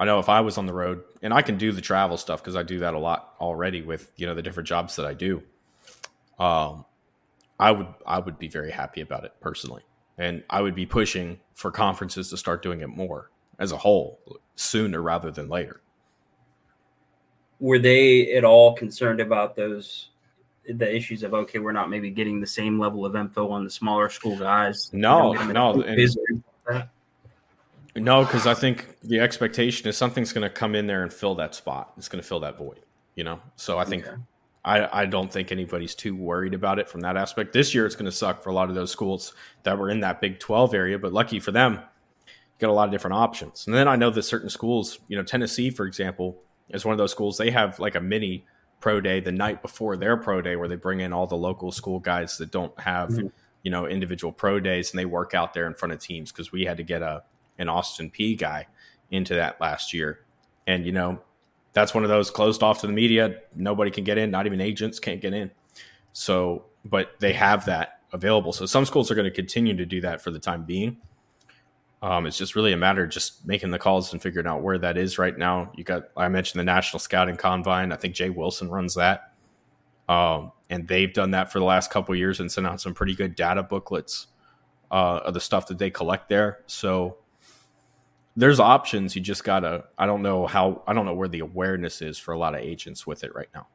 [0.00, 2.42] I know if I was on the road, and I can do the travel stuff
[2.42, 5.14] because I do that a lot already with you know the different jobs that I
[5.14, 5.42] do.
[6.38, 6.84] Um,
[7.64, 9.80] I would I would be very happy about it personally,
[10.18, 14.20] and I would be pushing for conferences to start doing it more as a whole
[14.54, 15.80] sooner rather than later.
[17.60, 20.10] Were they at all concerned about those
[20.68, 23.70] the issues of okay, we're not maybe getting the same level of info on the
[23.70, 24.90] smaller school guys.
[24.92, 25.72] No, no,
[27.96, 31.34] no, because I think the expectation is something's going to come in there and fill
[31.36, 31.94] that spot.
[31.96, 32.80] It's going to fill that void,
[33.14, 33.40] you know.
[33.56, 34.16] So I think okay.
[34.64, 37.52] I I don't think anybody's too worried about it from that aspect.
[37.52, 40.00] This year, it's going to suck for a lot of those schools that were in
[40.00, 43.66] that Big Twelve area, but lucky for them, you got a lot of different options.
[43.66, 46.98] And then I know that certain schools, you know, Tennessee, for example, is one of
[46.98, 47.36] those schools.
[47.36, 48.46] They have like a mini
[48.84, 51.72] pro day the night before their pro day where they bring in all the local
[51.72, 53.28] school guys that don't have mm-hmm.
[53.62, 56.52] you know individual pro days and they work out there in front of teams because
[56.52, 57.22] we had to get a
[57.58, 58.66] an Austin Peay guy
[59.10, 60.20] into that last year
[60.66, 61.18] and you know
[61.74, 64.60] that's one of those closed off to the media nobody can get in not even
[64.60, 65.50] agents can't get in
[66.12, 70.00] so but they have that available so some schools are going to continue to do
[70.00, 70.96] that for the time being
[72.04, 74.76] um, it's just really a matter of just making the calls and figuring out where
[74.76, 75.72] that is right now.
[75.74, 77.92] You got, I mentioned the National Scouting Combine.
[77.92, 79.32] I think Jay Wilson runs that.
[80.06, 83.14] Um, and they've done that for the last couple years and sent out some pretty
[83.14, 84.26] good data booklets
[84.90, 86.58] uh, of the stuff that they collect there.
[86.66, 87.16] So
[88.36, 89.14] there's options.
[89.14, 89.84] You just gotta.
[89.98, 90.82] I don't know how.
[90.86, 93.48] I don't know where the awareness is for a lot of agents with it right
[93.54, 93.66] now.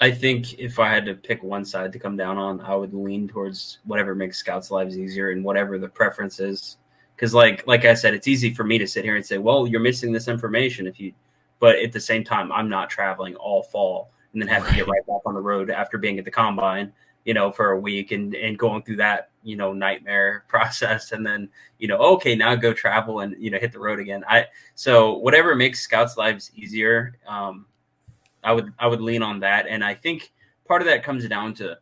[0.00, 2.92] I think if I had to pick one side to come down on, I would
[2.92, 6.78] lean towards whatever makes scouts' lives easier and whatever the preference is.
[7.14, 9.66] Because, like, like I said, it's easy for me to sit here and say, "Well,
[9.66, 11.12] you're missing this information." If you,
[11.60, 14.88] but at the same time, I'm not traveling all fall and then have to get
[14.88, 16.92] right back on the road after being at the combine
[17.24, 21.26] you know, for a week and and going through that you know nightmare process, and
[21.26, 24.24] then you know, okay, now go travel and you know hit the road again.
[24.28, 27.66] I so whatever makes scouts' lives easier, um,
[28.44, 30.32] I would I would lean on that, and I think
[30.66, 31.78] part of that comes down to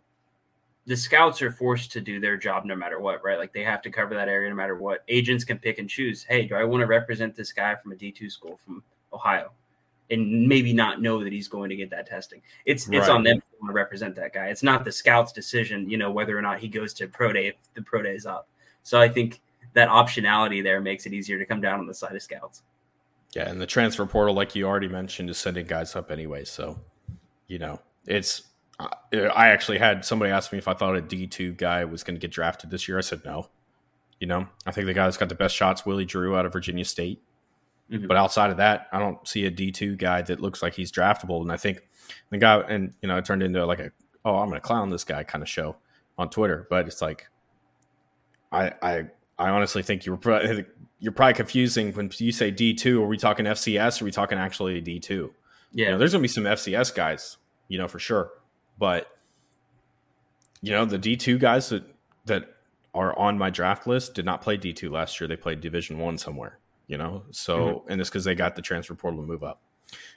[0.87, 3.39] the scouts are forced to do their job no matter what, right?
[3.39, 5.05] Like they have to cover that area no matter what.
[5.09, 6.25] Agents can pick and choose.
[6.25, 8.83] Hey, do I want to represent this guy from a D two school from
[9.13, 9.53] Ohio?
[10.11, 12.43] And maybe not know that he's going to get that testing.
[12.65, 13.11] It's it's right.
[13.11, 14.49] on them to want to represent that guy.
[14.49, 17.49] It's not the scout's decision, you know, whether or not he goes to pro day
[17.49, 18.49] if the pro day is up.
[18.83, 19.41] So I think
[19.75, 22.63] that optionality there makes it easier to come down on the side of scouts.
[23.35, 26.45] Yeah, and the transfer portal, like you already mentioned, is sending guys up anyway.
[26.45, 26.81] So,
[27.47, 28.43] you know, it's.
[28.81, 32.15] I actually had somebody ask me if I thought a D two guy was going
[32.15, 32.97] to get drafted this year.
[32.97, 33.49] I said no.
[34.19, 36.53] You know, I think the guy that's got the best shots, Willie Drew, out of
[36.53, 37.23] Virginia State.
[37.91, 38.07] Mm-hmm.
[38.07, 40.93] But outside of that, I don't see a D two guy that looks like he's
[40.93, 41.43] draftable.
[41.43, 41.83] And I think
[42.31, 43.91] the guy, and you know, it turned into like a
[44.25, 45.77] oh, I'm going to clown this guy kind of show
[46.17, 46.67] on Twitter.
[46.71, 47.29] But it's like,
[48.53, 49.07] I I
[49.39, 50.21] I honestly think you're
[51.01, 53.03] you're probably confusing when you say D two.
[53.03, 54.01] Are we talking FCS?
[54.01, 55.35] Or are we talking actually D two?
[55.73, 57.39] Yeah, you know, there's going to be some FCS guys,
[57.69, 58.31] you know, for sure.
[58.79, 59.09] But
[60.63, 61.85] you know, the D two guys that
[62.27, 62.55] that
[62.95, 65.27] are on my draft list did not play D two last year.
[65.27, 66.61] They played Division one somewhere
[66.91, 67.23] you know.
[67.31, 67.93] So, mm-hmm.
[67.93, 69.63] and it's because they got the transfer portal to move up.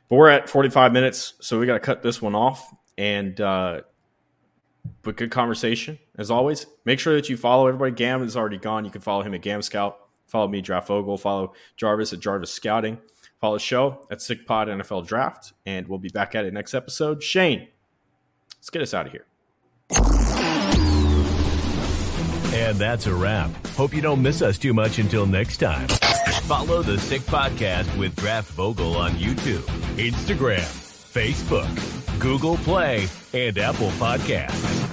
[0.10, 2.74] But we're at 45 minutes, so we got to cut this one off.
[2.98, 3.82] And, uh,
[5.04, 6.66] but good conversation as always.
[6.84, 7.92] Make sure that you follow everybody.
[7.92, 8.86] Gam is already gone.
[8.86, 9.98] You can follow him at Gam Scout.
[10.28, 11.18] Follow me, Draft Vogel.
[11.18, 12.98] Follow Jarvis at Jarvis Scouting.
[13.40, 15.54] Follow the show at Sick Pod NFL Draft.
[15.66, 17.22] And we'll be back at it next episode.
[17.22, 17.68] Shane,
[18.58, 19.26] let's get us out of here.
[22.54, 23.52] And that's a wrap.
[23.68, 25.88] Hope you don't miss us too much until next time.
[26.48, 29.64] Follow the Sick Podcast with Draft Vogel on YouTube,
[29.96, 34.93] Instagram, Facebook, Google Play, and Apple Podcasts.